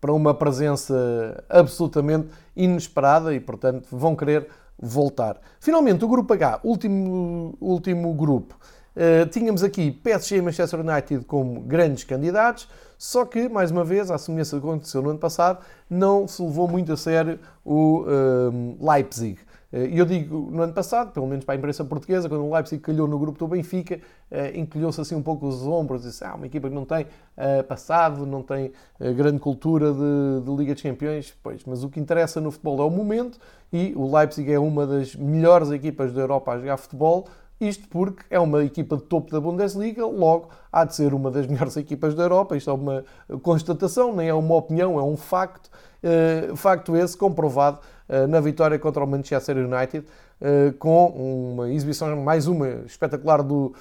para 0.00 0.12
uma 0.12 0.32
presença 0.32 1.44
absolutamente 1.48 2.28
inesperada 2.56 3.34
e, 3.34 3.40
portanto, 3.40 3.88
vão 3.90 4.14
querer 4.14 4.48
voltar. 4.78 5.40
Finalmente, 5.60 6.04
o 6.04 6.08
grupo 6.08 6.32
H, 6.32 6.60
último, 6.62 7.56
último 7.60 8.14
grupo. 8.14 8.56
Uh, 8.94 9.28
tínhamos 9.28 9.62
aqui 9.62 9.92
PSG 9.92 10.38
e 10.38 10.42
Manchester 10.42 10.80
United 10.80 11.24
como 11.24 11.60
grandes 11.60 12.02
candidatos, 12.04 12.68
só 12.96 13.24
que, 13.24 13.48
mais 13.48 13.70
uma 13.70 13.84
vez, 13.84 14.10
à 14.10 14.18
semelhança 14.18 14.56
do 14.56 14.62
que 14.62 14.68
aconteceu 14.68 15.00
no 15.02 15.10
ano 15.10 15.18
passado, 15.18 15.64
não 15.88 16.26
se 16.26 16.42
levou 16.42 16.66
muito 16.66 16.92
a 16.92 16.96
sério 16.96 17.38
o 17.64 18.02
uh, 18.02 18.90
Leipzig. 18.92 19.38
Eh, 19.72 19.88
e 19.88 19.98
eu 19.98 20.06
digo, 20.06 20.50
no 20.50 20.62
ano 20.62 20.72
passado, 20.72 21.12
pelo 21.12 21.26
menos 21.26 21.44
para 21.44 21.54
a 21.54 21.58
imprensa 21.58 21.84
portuguesa, 21.84 22.28
quando 22.28 22.44
o 22.44 22.52
Leipzig 22.52 22.80
calhou 22.82 23.06
no 23.06 23.18
grupo 23.18 23.38
do 23.38 23.46
Benfica, 23.48 24.00
eh, 24.30 24.58
encolheu-se 24.58 25.00
assim 25.00 25.14
um 25.14 25.22
pouco 25.22 25.46
os 25.46 25.66
ombros 25.66 26.04
e 26.04 26.08
disse, 26.08 26.24
ah, 26.24 26.34
uma 26.34 26.46
equipa 26.46 26.68
que 26.68 26.74
não 26.74 26.84
tem 26.84 27.04
uh, 27.04 27.62
passado, 27.64 28.26
não 28.26 28.42
tem 28.42 28.72
grande 29.16 29.38
cultura 29.38 29.92
de, 29.92 30.44
de, 30.44 30.56
Liga 30.56 30.74
dos 30.74 30.82
Campeões, 30.82 31.34
pois, 31.42 31.64
mas 31.64 31.84
o 31.84 31.88
que 31.88 32.00
interessa 32.00 32.40
no 32.40 32.50
futebol 32.50 32.80
é 32.80 32.84
o 32.84 32.90
momento 32.90 33.38
e 33.72 33.92
o 33.96 34.14
Leipzig 34.16 34.50
é 34.52 34.58
uma 34.58 34.86
das 34.86 35.14
melhores 35.14 35.70
equipas 35.70 36.12
da 36.12 36.22
Europa 36.22 36.52
a 36.52 36.58
jogar 36.58 36.76
futebol, 36.76 37.26
isto 37.60 37.88
porque 37.88 38.22
é 38.30 38.38
uma 38.38 38.64
equipa 38.64 38.96
de 38.96 39.02
topo 39.02 39.32
da 39.32 39.40
Bundesliga, 39.40 40.06
logo 40.06 40.48
há 40.72 40.84
de 40.84 40.94
ser 40.94 41.12
uma 41.12 41.28
das 41.28 41.46
melhores 41.46 41.76
equipas 41.76 42.14
da 42.14 42.22
Europa. 42.22 42.56
Isto 42.56 42.70
é 42.70 42.72
uma 42.72 43.04
constatação, 43.42 44.14
nem 44.14 44.28
é 44.28 44.34
uma 44.34 44.54
opinião, 44.54 44.98
é 44.98 45.02
um 45.02 45.16
facto. 45.16 45.68
Uh, 46.00 46.54
facto 46.54 46.94
esse 46.96 47.16
comprovado 47.16 47.80
na 48.28 48.40
vitória 48.40 48.78
contra 48.78 49.04
o 49.04 49.06
Manchester 49.06 49.56
United, 49.56 50.06
uh, 50.40 50.72
com 50.78 51.06
uma 51.08 51.70
exibição, 51.70 52.16
mais 52.16 52.46
uma 52.46 52.68
espetacular 52.86 53.42
do 53.42 53.74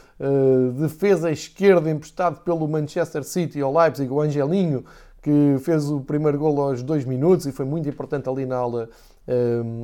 defesa 0.76 1.32
esquerda 1.32 1.90
emprestado 1.90 2.42
pelo 2.42 2.68
Manchester 2.68 3.24
City 3.24 3.62
ao 3.62 3.74
Leipzig, 3.74 4.12
o 4.12 4.22
Angelinho, 4.22 4.84
que 5.22 5.58
fez 5.62 5.90
o 5.90 6.02
primeiro 6.02 6.38
golo 6.38 6.62
aos 6.62 6.84
dois 6.84 7.06
minutos 7.06 7.46
e 7.46 7.52
foi 7.52 7.66
muito 7.66 7.88
importante 7.88 8.30
ali 8.30 8.46
na 8.46 8.58
ala, 8.58 8.90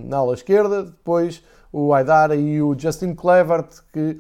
na 0.06 0.18
ala 0.18 0.34
esquerda. 0.34 0.84
Depois 0.84 1.44
o 1.72 1.94
Aidara 1.94 2.36
e 2.36 2.62
o 2.62 2.78
Justin 2.78 3.14
Clevert, 3.14 3.68
que 3.92 4.18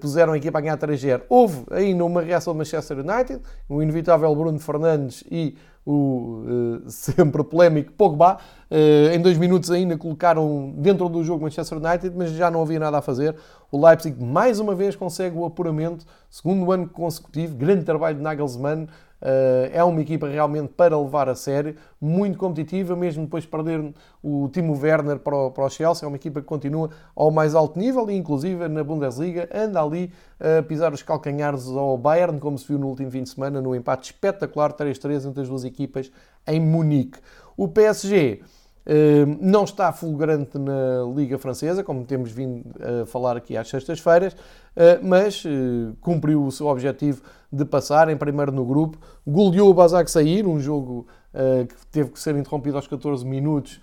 puseram 0.00 0.34
a 0.34 0.36
equipa 0.36 0.58
a 0.58 0.60
ganhar 0.60 0.76
3-0. 0.76 1.22
Houve 1.28 1.64
ainda 1.70 2.04
uma 2.04 2.22
reação 2.22 2.52
do 2.52 2.58
Manchester 2.58 2.98
United, 2.98 3.40
o 3.68 3.82
inevitável 3.82 4.32
Bruno 4.34 4.58
Fernandes 4.58 5.24
e 5.30 5.56
o 5.84 6.44
uh, 6.44 6.82
sempre 6.90 7.42
polémico 7.44 7.92
Pogba. 7.92 8.38
Uh, 8.70 9.14
em 9.14 9.20
dois 9.20 9.36
minutos 9.36 9.70
ainda 9.70 9.98
colocaram 9.98 10.72
dentro 10.76 11.08
do 11.08 11.22
jogo 11.22 11.42
Manchester 11.42 11.78
United, 11.78 12.16
mas 12.16 12.30
já 12.32 12.50
não 12.50 12.62
havia 12.62 12.78
nada 12.78 12.98
a 12.98 13.02
fazer. 13.02 13.36
O 13.70 13.84
Leipzig 13.84 14.22
mais 14.22 14.60
uma 14.60 14.74
vez 14.74 14.96
consegue 14.96 15.36
o 15.36 15.44
apuramento, 15.44 16.06
segundo 16.30 16.70
ano 16.72 16.88
consecutivo, 16.88 17.56
grande 17.56 17.84
trabalho 17.84 18.16
de 18.16 18.22
Nagelsmann. 18.22 18.86
Uh, 19.22 19.70
é 19.72 19.84
uma 19.84 20.00
equipa 20.00 20.26
realmente 20.26 20.72
para 20.76 20.98
levar 20.98 21.28
a 21.28 21.34
sério, 21.36 21.76
muito 22.00 22.36
competitiva, 22.36 22.96
mesmo 22.96 23.22
depois 23.22 23.44
de 23.44 23.48
perder 23.48 23.94
o 24.20 24.48
Timo 24.52 24.76
Werner 24.76 25.20
para 25.20 25.36
o, 25.36 25.50
para 25.52 25.64
o 25.64 25.70
Chelsea. 25.70 26.04
É 26.04 26.08
uma 26.08 26.16
equipa 26.16 26.40
que 26.40 26.46
continua 26.46 26.90
ao 27.14 27.30
mais 27.30 27.54
alto 27.54 27.78
nível 27.78 28.10
e, 28.10 28.16
inclusive, 28.16 28.66
na 28.66 28.82
Bundesliga, 28.82 29.48
anda 29.54 29.80
ali 29.80 30.12
a 30.58 30.62
pisar 30.62 30.92
os 30.92 31.02
calcanhares 31.02 31.68
ao 31.68 31.96
Bayern, 31.96 32.40
como 32.40 32.58
se 32.58 32.66
viu 32.66 32.78
no 32.78 32.88
último 32.88 33.10
fim 33.10 33.22
de 33.22 33.28
semana, 33.28 33.60
no 33.60 33.74
empate 33.74 34.12
espetacular 34.12 34.72
3-3 34.72 35.28
entre 35.28 35.42
as 35.42 35.48
duas 35.48 35.64
equipas 35.64 36.10
em 36.46 36.60
Munique. 36.60 37.18
O 37.56 37.68
PSG 37.68 38.42
Uh, 38.84 39.38
não 39.40 39.62
está 39.62 39.92
fulgurante 39.92 40.58
na 40.58 41.04
Liga 41.14 41.38
Francesa, 41.38 41.84
como 41.84 42.04
temos 42.04 42.32
vindo 42.32 42.64
a 42.80 43.06
falar 43.06 43.36
aqui 43.36 43.56
às 43.56 43.68
sextas-feiras, 43.68 44.32
uh, 44.32 44.98
mas 45.00 45.44
uh, 45.44 45.94
cumpriu 46.00 46.44
o 46.44 46.50
seu 46.50 46.66
objetivo 46.66 47.22
de 47.52 47.64
passar 47.64 48.08
em 48.08 48.16
primeiro 48.16 48.50
no 48.50 48.64
grupo. 48.64 48.98
Goleou 49.24 49.70
o 49.70 49.74
Basak 49.74 50.10
sair, 50.10 50.46
um 50.46 50.58
jogo 50.58 51.06
que 51.32 51.86
teve 51.90 52.10
que 52.10 52.20
ser 52.20 52.36
interrompido 52.36 52.76
aos 52.76 52.86
14 52.86 53.24
minutos 53.24 53.80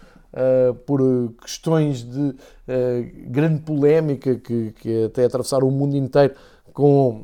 por 0.85 1.01
questões 1.41 2.03
de 2.03 2.35
grande 3.27 3.61
polémica 3.61 4.35
que, 4.35 4.71
que 4.73 5.05
até 5.05 5.25
atravessaram 5.25 5.67
o 5.67 5.71
mundo 5.71 5.97
inteiro 5.97 6.35
com 6.71 7.23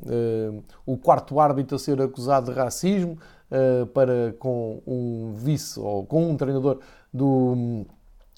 o 0.86 0.98
quarto 0.98 1.40
árbitro 1.40 1.76
a 1.76 1.80
ser 1.80 2.02
acusado 2.02 2.52
de 2.52 2.58
racismo 2.58 3.18
para 3.94 4.34
com 4.40 4.82
um 4.88 5.34
vice 5.36 5.80
ou 5.80 6.06
com 6.06 6.32
um 6.32 6.36
treinador 6.36 6.80
do, 7.14 7.86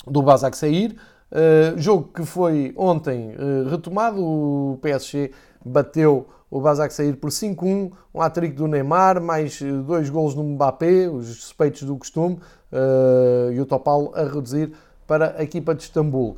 do 0.05 0.21
Basak 0.21 0.57
sair. 0.57 0.97
Uh, 1.29 1.77
jogo 1.77 2.09
que 2.13 2.23
foi 2.23 2.73
ontem 2.77 3.35
uh, 3.35 3.69
retomado, 3.69 4.23
o 4.23 4.79
PSG 4.81 5.31
bateu 5.65 6.25
o 6.49 6.61
Basak 6.61 6.93
sair 6.93 7.15
por 7.15 7.29
5-1, 7.29 7.91
um 8.13 8.21
hat-trick 8.21 8.55
do 8.55 8.67
Neymar, 8.67 9.21
mais 9.21 9.61
eh, 9.61 9.71
dois 9.71 10.09
golos 10.09 10.33
no 10.33 10.43
Mbappé, 10.43 11.09
os 11.09 11.27
suspeitos 11.27 11.83
do 11.83 11.95
costume, 11.97 12.39
uh, 12.71 13.51
e 13.51 13.59
o 13.59 13.65
Topal 13.65 14.11
a 14.15 14.23
reduzir 14.23 14.71
para 15.05 15.35
a 15.37 15.43
equipa 15.43 15.75
de 15.75 15.83
Istambul. 15.83 16.37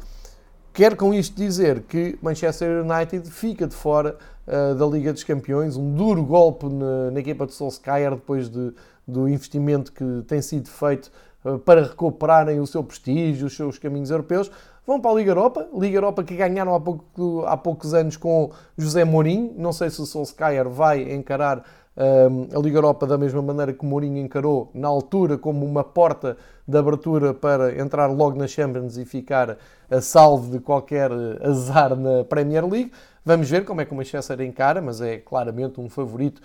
Quero 0.74 0.95
com 0.95 1.13
isto 1.13 1.36
dizer 1.36 1.82
que 1.82 2.17
Manchester 2.22 2.84
United 2.84 3.30
fica 3.30 3.67
de 3.67 3.76
fora 3.76 4.17
uh, 4.48 4.76
da 4.76 4.86
Liga 4.86 5.13
dos 5.13 5.24
Campeões, 5.24 5.78
um 5.78 5.93
duro 5.93 6.24
golpe 6.24 6.67
na, 6.67 7.12
na 7.12 7.19
equipa 7.19 7.45
de 7.45 7.54
Solskjaer 7.54 8.12
depois 8.12 8.50
de, 8.50 8.74
do 9.08 9.28
investimento 9.28 9.91
que 9.91 10.24
tem 10.28 10.41
sido 10.41 10.69
feito 10.69 11.12
eh, 11.45 11.58
para 11.58 11.84
recuperarem 11.84 12.60
o 12.60 12.67
seu 12.67 12.84
prestígio, 12.84 13.48
os 13.48 13.56
seus 13.56 13.78
caminhos 13.78 14.12
europeus, 14.12 14.52
vão 14.89 14.99
para 14.99 15.12
a 15.12 15.13
Liga 15.13 15.30
Europa. 15.30 15.67
Liga 15.71 15.97
Europa 15.97 16.23
que 16.23 16.36
ganharam 16.36 16.73
há, 16.73 16.80
pouco, 16.80 17.45
há 17.45 17.56
poucos 17.56 17.93
anos 17.93 18.17
com 18.17 18.49
José 18.75 19.06
Mourinho. 19.06 19.54
Não 19.56 19.71
sei 19.71 19.91
se 19.91 20.02
o 20.02 20.06
Solskjaer 20.06 20.67
vai 20.67 21.13
encarar 21.13 21.63
um, 21.95 22.47
eh, 22.52 22.58
a 22.58 22.60
Liga 22.60 22.80
Europa 22.80 23.06
da 23.06 23.15
mesma 23.15 23.39
maneira 23.39 23.71
que 23.71 23.86
Mourinho 23.86 24.17
encarou 24.17 24.71
na 24.73 24.88
altura 24.88 25.38
como 25.38 25.63
uma 25.63 25.84
porta 25.84 26.38
de 26.67 26.75
abertura 26.75 27.36
para 27.36 27.80
entrar 27.80 28.08
logo 28.08 28.36
na 28.36 28.47
Champions 28.47 28.97
e 28.97 29.06
ficar 29.06 29.58
a 29.91 30.02
salvo 30.02 30.52
de 30.52 30.60
qualquer 30.60 31.12
azar 31.43 31.95
na 31.95 32.23
Premier 32.23 32.65
League. 32.65 32.91
Vamos 33.23 33.47
ver 33.47 33.65
como 33.65 33.82
é 33.82 33.86
que 33.86 33.91
o 33.91 33.95
Manchester 33.95 34.41
encara, 34.41 34.82
mas 34.82 35.02
é 35.02 35.17
claramente 35.17 35.80
um 35.80 35.88
favorito 35.88 36.41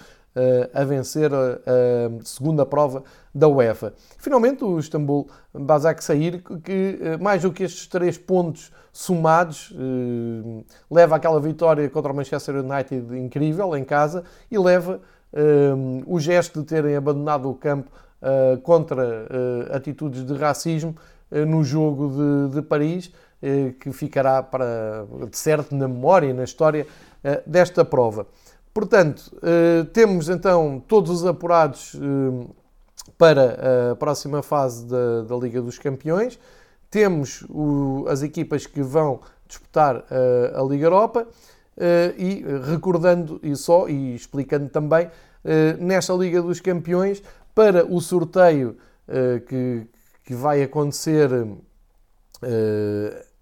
a 0.72 0.84
vencer 0.84 1.30
a, 1.32 2.24
segunda 2.24 2.66
prova 2.66 3.04
da 3.34 3.48
UEFA. 3.48 3.94
Finalmente, 4.18 4.64
o 4.64 4.78
Istambul 4.78 5.28
Basak 5.52 6.02
sair, 6.02 6.42
que 6.62 6.98
uh, 7.00 7.22
mais 7.22 7.42
do 7.42 7.52
que 7.52 7.62
estes 7.62 7.86
três 7.86 8.18
pontos 8.18 8.72
somados, 8.92 9.70
uh, 9.72 10.64
leva 10.90 11.16
aquela 11.16 11.40
vitória 11.40 11.88
contra 11.88 12.12
o 12.12 12.16
Manchester 12.16 12.56
United 12.56 13.16
incrível 13.18 13.76
em 13.76 13.84
casa 13.84 14.24
e 14.50 14.58
leva 14.58 15.00
o 16.06 16.20
gesto 16.20 16.60
de 16.60 16.66
terem 16.66 16.94
abandonado 16.94 17.50
o 17.50 17.54
campo 17.56 17.90
contra 18.62 19.26
atitudes 19.72 20.24
de 20.24 20.32
racismo 20.32 20.94
no 21.28 21.64
jogo 21.64 22.08
de, 22.48 22.54
de 22.54 22.62
Paris 22.62 23.12
que 23.80 23.90
ficará 23.90 24.44
para, 24.44 25.04
de 25.28 25.36
certo 25.36 25.74
na 25.74 25.88
memória 25.88 26.28
e 26.28 26.32
na 26.32 26.44
história 26.44 26.86
desta 27.44 27.84
prova. 27.84 28.28
Portanto, 28.74 29.32
eh, 29.40 29.86
temos 29.92 30.28
então 30.28 30.82
todos 30.88 31.08
os 31.08 31.24
apurados 31.24 31.94
eh, 31.94 32.46
para 33.16 33.92
a 33.92 33.94
próxima 33.96 34.42
fase 34.42 34.84
da, 34.86 35.22
da 35.22 35.36
Liga 35.36 35.62
dos 35.62 35.78
Campeões. 35.78 36.40
Temos 36.90 37.46
o, 37.48 38.04
as 38.08 38.22
equipas 38.22 38.66
que 38.66 38.82
vão 38.82 39.20
disputar 39.46 40.04
eh, 40.10 40.52
a 40.56 40.62
Liga 40.64 40.86
Europa 40.86 41.28
e 42.16 42.44
recordando 42.70 43.40
e 43.42 43.56
só 43.56 43.88
e 43.88 44.14
explicando 44.14 44.68
também 44.68 45.10
nesta 45.80 46.12
Liga 46.12 46.40
dos 46.40 46.60
Campeões 46.60 47.20
para 47.52 47.84
o 47.84 48.00
sorteio 48.00 48.76
que, 49.48 49.84
que 50.22 50.34
vai 50.36 50.62
acontecer 50.62 51.30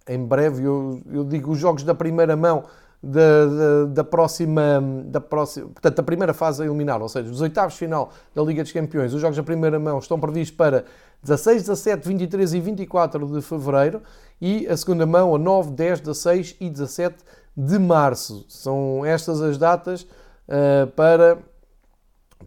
em 0.09 0.25
breve, 0.25 0.63
eu, 0.63 0.99
eu 1.11 1.23
digo 1.23 1.51
os 1.51 1.59
jogos 1.59 1.83
da 1.83 1.93
primeira 1.93 2.35
mão 2.35 2.63
da, 3.03 3.45
da, 3.45 3.85
da, 3.85 4.03
próxima, 4.03 4.81
da 5.05 5.19
próxima, 5.19 5.67
portanto, 5.67 5.97
da 5.97 6.03
primeira 6.03 6.33
fase 6.33 6.63
a 6.63 6.65
eliminar, 6.65 7.01
ou 7.01 7.09
seja, 7.09 7.29
os 7.29 7.41
oitavos 7.41 7.75
final 7.75 8.11
da 8.33 8.41
Liga 8.41 8.63
dos 8.63 8.71
Campeões, 8.71 9.13
os 9.13 9.19
jogos 9.19 9.35
da 9.35 9.43
primeira 9.43 9.77
mão 9.77 9.99
estão 9.99 10.17
previstos 10.17 10.55
para 10.55 10.85
16, 11.21 11.63
17, 11.63 12.07
23 12.07 12.53
e 12.53 12.59
24 12.61 13.27
de 13.27 13.41
fevereiro 13.41 14.01
e 14.39 14.65
a 14.67 14.77
segunda 14.77 15.05
mão 15.05 15.35
a 15.35 15.37
9, 15.37 15.71
10, 15.71 15.99
16 15.99 16.55
e 16.61 16.69
17 16.69 17.17
de 17.55 17.77
março. 17.77 18.45
São 18.47 19.05
estas 19.05 19.41
as 19.41 19.57
datas 19.57 20.03
uh, 20.03 20.87
para 20.95 21.37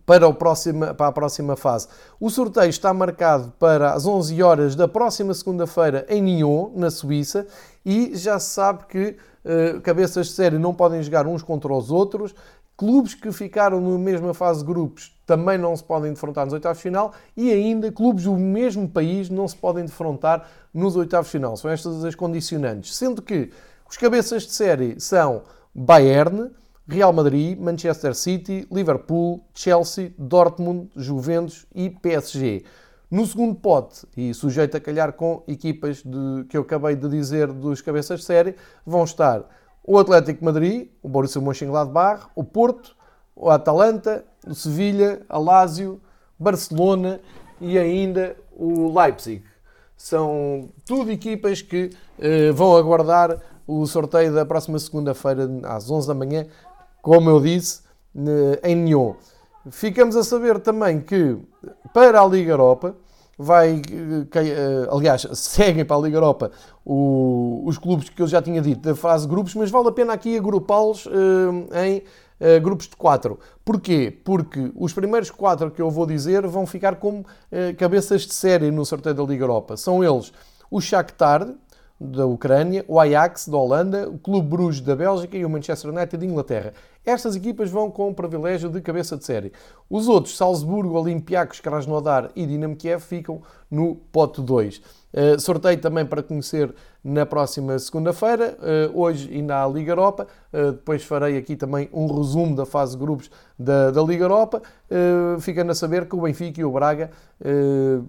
para, 0.04 0.28
o 0.28 0.34
próxima, 0.34 0.94
para 0.94 1.08
a 1.08 1.12
próxima 1.12 1.56
fase. 1.56 1.88
O 2.20 2.28
sorteio 2.30 2.68
está 2.68 2.92
marcado 2.92 3.52
para 3.58 3.92
as 3.92 4.06
11 4.06 4.42
horas 4.42 4.74
da 4.74 4.86
próxima 4.86 5.32
segunda-feira 5.32 6.04
em 6.08 6.20
Nyon, 6.22 6.72
na 6.74 6.90
Suíça, 6.90 7.46
e 7.84 8.16
já 8.16 8.38
se 8.38 8.50
sabe 8.50 8.84
que 8.86 9.16
uh, 9.44 9.80
cabeças 9.80 10.26
de 10.26 10.32
série 10.32 10.58
não 10.58 10.74
podem 10.74 11.02
jogar 11.02 11.26
uns 11.26 11.42
contra 11.42 11.72
os 11.72 11.90
outros. 11.90 12.34
Clubes 12.76 13.14
que 13.14 13.32
ficaram 13.32 13.80
na 13.80 13.98
mesma 13.98 14.34
fase 14.34 14.60
de 14.60 14.66
grupos 14.66 15.16
também 15.24 15.56
não 15.56 15.74
se 15.74 15.82
podem 15.82 16.12
defrontar 16.12 16.44
nos 16.44 16.52
oitavos 16.52 16.76
de 16.76 16.82
final 16.82 17.12
e 17.34 17.50
ainda 17.50 17.90
clubes 17.90 18.24
do 18.24 18.34
mesmo 18.34 18.86
país 18.86 19.30
não 19.30 19.48
se 19.48 19.56
podem 19.56 19.84
defrontar 19.84 20.46
nos 20.74 20.94
oitavos 20.94 21.28
de 21.28 21.32
final. 21.32 21.56
São 21.56 21.70
estas 21.70 22.04
as 22.04 22.14
condicionantes. 22.14 22.94
Sendo 22.94 23.22
que 23.22 23.50
os 23.88 23.96
cabeças 23.96 24.42
de 24.42 24.52
série 24.52 25.00
são 25.00 25.42
Bayern, 25.74 26.50
Real 26.88 27.12
Madrid, 27.12 27.58
Manchester 27.58 28.14
City, 28.14 28.66
Liverpool, 28.70 29.44
Chelsea, 29.52 30.12
Dortmund, 30.16 30.88
Juventus 30.94 31.66
e 31.74 31.90
PSG. 31.90 32.64
No 33.10 33.26
segundo 33.26 33.54
pote, 33.54 34.06
e 34.16 34.32
sujeito 34.32 34.76
a 34.76 34.80
calhar 34.80 35.12
com 35.12 35.42
equipas 35.46 36.02
de, 36.02 36.44
que 36.48 36.56
eu 36.56 36.62
acabei 36.62 36.94
de 36.96 37.08
dizer 37.08 37.52
dos 37.52 37.80
cabeças 37.80 38.20
de 38.20 38.26
série, 38.26 38.56
vão 38.84 39.04
estar 39.04 39.44
o 39.82 39.98
Atlético 39.98 40.44
Madrid, 40.44 40.88
o 41.02 41.08
Borussia 41.08 41.40
Mönchengladbach, 41.40 42.26
o 42.34 42.42
Porto, 42.42 42.96
o 43.34 43.50
Atalanta, 43.50 44.24
o 44.46 44.54
Sevilha, 44.54 45.22
a 45.28 45.38
Lazio, 45.38 46.00
Barcelona 46.38 47.20
e 47.60 47.78
ainda 47.78 48.36
o 48.52 48.92
Leipzig. 48.98 49.44
São 49.96 50.68
tudo 50.84 51.10
equipas 51.10 51.62
que 51.62 51.90
eh, 52.18 52.50
vão 52.52 52.76
aguardar 52.76 53.40
o 53.66 53.86
sorteio 53.86 54.32
da 54.32 54.44
próxima 54.44 54.78
segunda-feira 54.78 55.48
às 55.64 55.90
11 55.90 56.08
da 56.08 56.14
manhã, 56.14 56.46
como 57.06 57.30
eu 57.30 57.38
disse, 57.38 57.82
em 58.64 58.74
Nyon. 58.74 59.14
Ficamos 59.70 60.16
a 60.16 60.24
saber 60.24 60.58
também 60.58 61.00
que 61.00 61.38
para 61.94 62.20
a 62.20 62.26
Liga 62.26 62.50
Europa 62.50 62.96
vai, 63.38 63.80
eh, 63.80 64.88
aliás, 64.90 65.24
seguem 65.38 65.84
para 65.84 65.96
a 65.98 66.00
Liga 66.00 66.16
Europa 66.16 66.50
os 66.84 67.78
clubes 67.78 68.08
que 68.08 68.20
eu 68.20 68.26
já 68.26 68.42
tinha 68.42 68.60
dito 68.60 68.80
da 68.80 68.96
fase 68.96 69.28
grupos, 69.28 69.54
mas 69.54 69.70
vale 69.70 69.86
a 69.86 69.92
pena 69.92 70.14
aqui 70.14 70.36
agrupá-los 70.36 71.06
eh, 71.06 71.86
em 71.86 72.60
grupos 72.60 72.88
de 72.88 72.96
quatro. 72.96 73.38
Porquê? 73.64 74.12
Porque 74.24 74.72
os 74.74 74.92
primeiros 74.92 75.30
quatro 75.30 75.70
que 75.70 75.80
eu 75.80 75.88
vou 75.88 76.06
dizer 76.06 76.44
vão 76.48 76.66
ficar 76.66 76.96
como 76.96 77.24
cabeças 77.78 78.22
de 78.22 78.34
série 78.34 78.72
no 78.72 78.84
sorteio 78.84 79.14
da 79.14 79.22
Liga 79.22 79.44
Europa. 79.44 79.76
São 79.76 80.02
eles 80.02 80.32
o 80.68 80.80
Shakhtar, 80.80 81.48
da 81.98 82.26
Ucrânia, 82.26 82.84
o 82.86 83.00
Ajax 83.00 83.48
da 83.48 83.56
Holanda, 83.56 84.08
o 84.08 84.18
Clube 84.18 84.48
Bruges 84.48 84.80
da 84.82 84.94
Bélgica 84.94 85.36
e 85.36 85.44
o 85.44 85.50
Manchester 85.50 85.90
United 85.90 86.18
de 86.18 86.26
Inglaterra. 86.26 86.74
Estas 87.04 87.34
equipas 87.36 87.70
vão 87.70 87.90
com 87.90 88.10
o 88.10 88.14
privilégio 88.14 88.68
de 88.68 88.80
cabeça 88.82 89.16
de 89.16 89.24
série. 89.24 89.52
Os 89.88 90.06
outros, 90.06 90.36
Salzburgo, 90.36 90.98
Olympiacos, 90.98 91.60
Krasnodar 91.60 92.30
e 92.36 92.44
Dinamo 92.44 92.76
Kiev, 92.76 93.00
ficam 93.00 93.40
no 93.70 93.96
pote 94.12 94.42
2. 94.42 94.82
Uh, 95.16 95.40
sorteio 95.40 95.80
também 95.80 96.04
para 96.04 96.22
conhecer 96.22 96.74
na 97.02 97.24
próxima 97.24 97.78
segunda-feira. 97.78 98.58
Uh, 98.60 99.00
hoje 99.00 99.32
ainda 99.32 99.62
há 99.62 99.66
Liga 99.66 99.92
Europa. 99.92 100.26
Uh, 100.52 100.72
depois 100.72 101.02
farei 101.04 101.38
aqui 101.38 101.56
também 101.56 101.88
um 101.90 102.06
resumo 102.06 102.54
da 102.54 102.66
fase 102.66 102.92
de 102.92 102.98
grupos 102.98 103.30
da, 103.58 103.90
da 103.90 104.02
Liga 104.02 104.24
Europa. 104.24 104.60
Ficando 105.40 105.72
a 105.72 105.74
saber 105.74 106.06
que 106.06 106.14
o 106.14 106.20
Benfica 106.20 106.60
e 106.60 106.64
o 106.64 106.70
Braga 106.70 107.10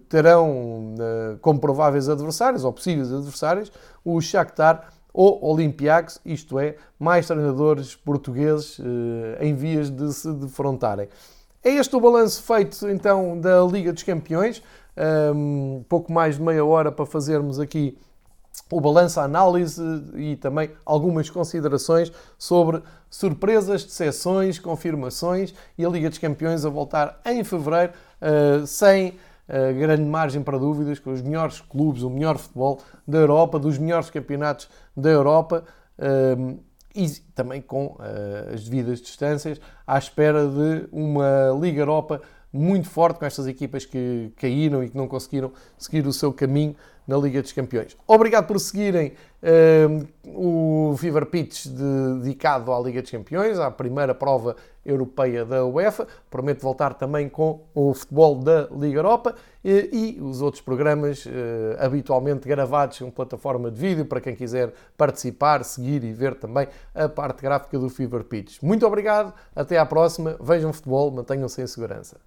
terão 0.10 0.94
como 1.42 1.60
prováveis 1.60 2.08
adversários, 2.08 2.64
ou 2.64 2.72
possíveis 2.72 3.12
adversários, 3.12 3.72
o 4.06 4.22
Shakhtar 4.22 4.90
ou 5.12 5.44
Olympiacos, 5.44 6.20
isto 6.24 6.60
é, 6.60 6.76
mais 7.00 7.26
treinadores 7.26 7.96
portugueses 7.96 8.80
em 9.40 9.56
vias 9.56 9.90
de 9.90 10.14
se 10.14 10.32
defrontarem. 10.34 11.08
É 11.68 11.72
este 11.72 11.94
o 11.98 12.00
balanço 12.00 12.42
feito 12.44 12.90
então 12.90 13.38
da 13.38 13.62
Liga 13.62 13.92
dos 13.92 14.02
Campeões 14.02 14.64
um, 15.36 15.84
pouco 15.90 16.14
mais 16.14 16.38
de 16.38 16.42
meia 16.42 16.64
hora 16.64 16.94
para 16.94 17.06
fazermos 17.06 17.60
aqui 17.60 17.98
o 18.72 18.80
balanço, 18.80 19.20
a 19.20 19.24
análise 19.24 19.84
e 20.16 20.38
também 20.38 20.72
algumas 20.86 21.30
considerações 21.30 22.10
sobre 22.38 22.82
surpresas, 23.10 23.84
decepções, 23.84 24.58
confirmações 24.58 25.54
e 25.78 25.86
a 25.86 25.90
Liga 25.90 26.08
dos 26.08 26.20
Campeões 26.20 26.64
a 26.64 26.70
voltar 26.70 27.20
em 27.26 27.44
fevereiro 27.44 27.92
uh, 28.22 28.66
sem 28.66 29.10
uh, 29.10 29.78
grande 29.78 30.04
margem 30.04 30.42
para 30.42 30.58
dúvidas, 30.58 31.00
com 31.00 31.12
os 31.12 31.22
melhores 31.22 31.60
clubes, 31.60 32.02
o 32.02 32.10
melhor 32.10 32.38
futebol 32.38 32.80
da 33.06 33.18
Europa, 33.18 33.60
dos 33.60 33.78
melhores 33.78 34.10
campeonatos 34.10 34.70
da 34.96 35.10
Europa. 35.10 35.66
Uh, 36.00 36.66
e 36.98 37.08
também 37.36 37.62
com 37.62 37.86
uh, 37.86 38.54
as 38.56 38.64
devidas 38.64 39.00
distâncias, 39.00 39.62
à 39.86 40.00
espera 40.00 40.48
de 40.48 40.88
uma 40.92 41.56
Liga 41.62 41.82
Europa 41.82 42.20
muito 42.52 42.90
forte 42.90 43.20
com 43.20 43.26
estas 43.26 43.46
equipas 43.46 43.86
que 43.86 44.32
caíram 44.38 44.84
e 44.84 44.90
que 44.90 44.98
não 44.98 45.08
conseguiram 45.08 45.52
seguir 45.78 46.08
o 46.08 46.12
seu 46.12 46.34
caminho 46.34 46.76
na 47.08 47.16
Liga 47.18 47.42
dos 47.42 47.52
Campeões. 47.52 47.96
Obrigado 48.08 48.48
por 48.48 48.60
seguirem 48.60 49.14
uh, 49.44 50.08
o 50.26 50.98
Fever 50.98 51.28
Pitch 51.28 51.68
dedicado 51.68 52.74
à 52.74 52.80
Liga 52.80 53.02
dos 53.02 53.12
Campeões, 53.12 53.60
à 53.60 53.70
primeira 53.70 54.16
prova 54.16 54.56
europeia 54.88 55.46
da 55.46 55.66
UEFA. 55.66 56.08
Prometo 56.30 56.62
voltar 56.62 56.94
também 56.94 57.28
com 57.30 57.66
o 57.74 57.94
futebol 57.94 58.36
da 58.36 58.68
Liga 58.72 59.00
Europa 59.00 59.36
e, 59.64 60.18
e 60.18 60.22
os 60.22 60.42
outros 60.42 60.62
programas 60.62 61.26
uh, 61.26 61.30
habitualmente 61.80 62.48
gravados 62.48 63.02
em 63.02 63.12
plataforma 63.12 63.70
de 63.70 63.80
vídeo 63.80 64.06
para 64.06 64.22
quem 64.22 64.36
quiser 64.36 64.74
participar, 64.98 65.64
seguir 65.64 66.04
e 66.04 66.14
ver 66.14 66.36
também 66.36 66.68
a 66.96 67.10
parte 67.10 67.42
gráfica 67.42 67.78
do 67.78 67.90
Fever 67.90 68.24
Pitch. 68.24 68.62
Muito 68.62 68.86
obrigado, 68.86 69.34
até 69.56 69.78
à 69.78 69.86
próxima. 69.86 70.38
Vejam 70.40 70.72
futebol, 70.72 71.12
mantenham-se 71.12 71.62
em 71.62 71.68
segurança. 71.68 72.18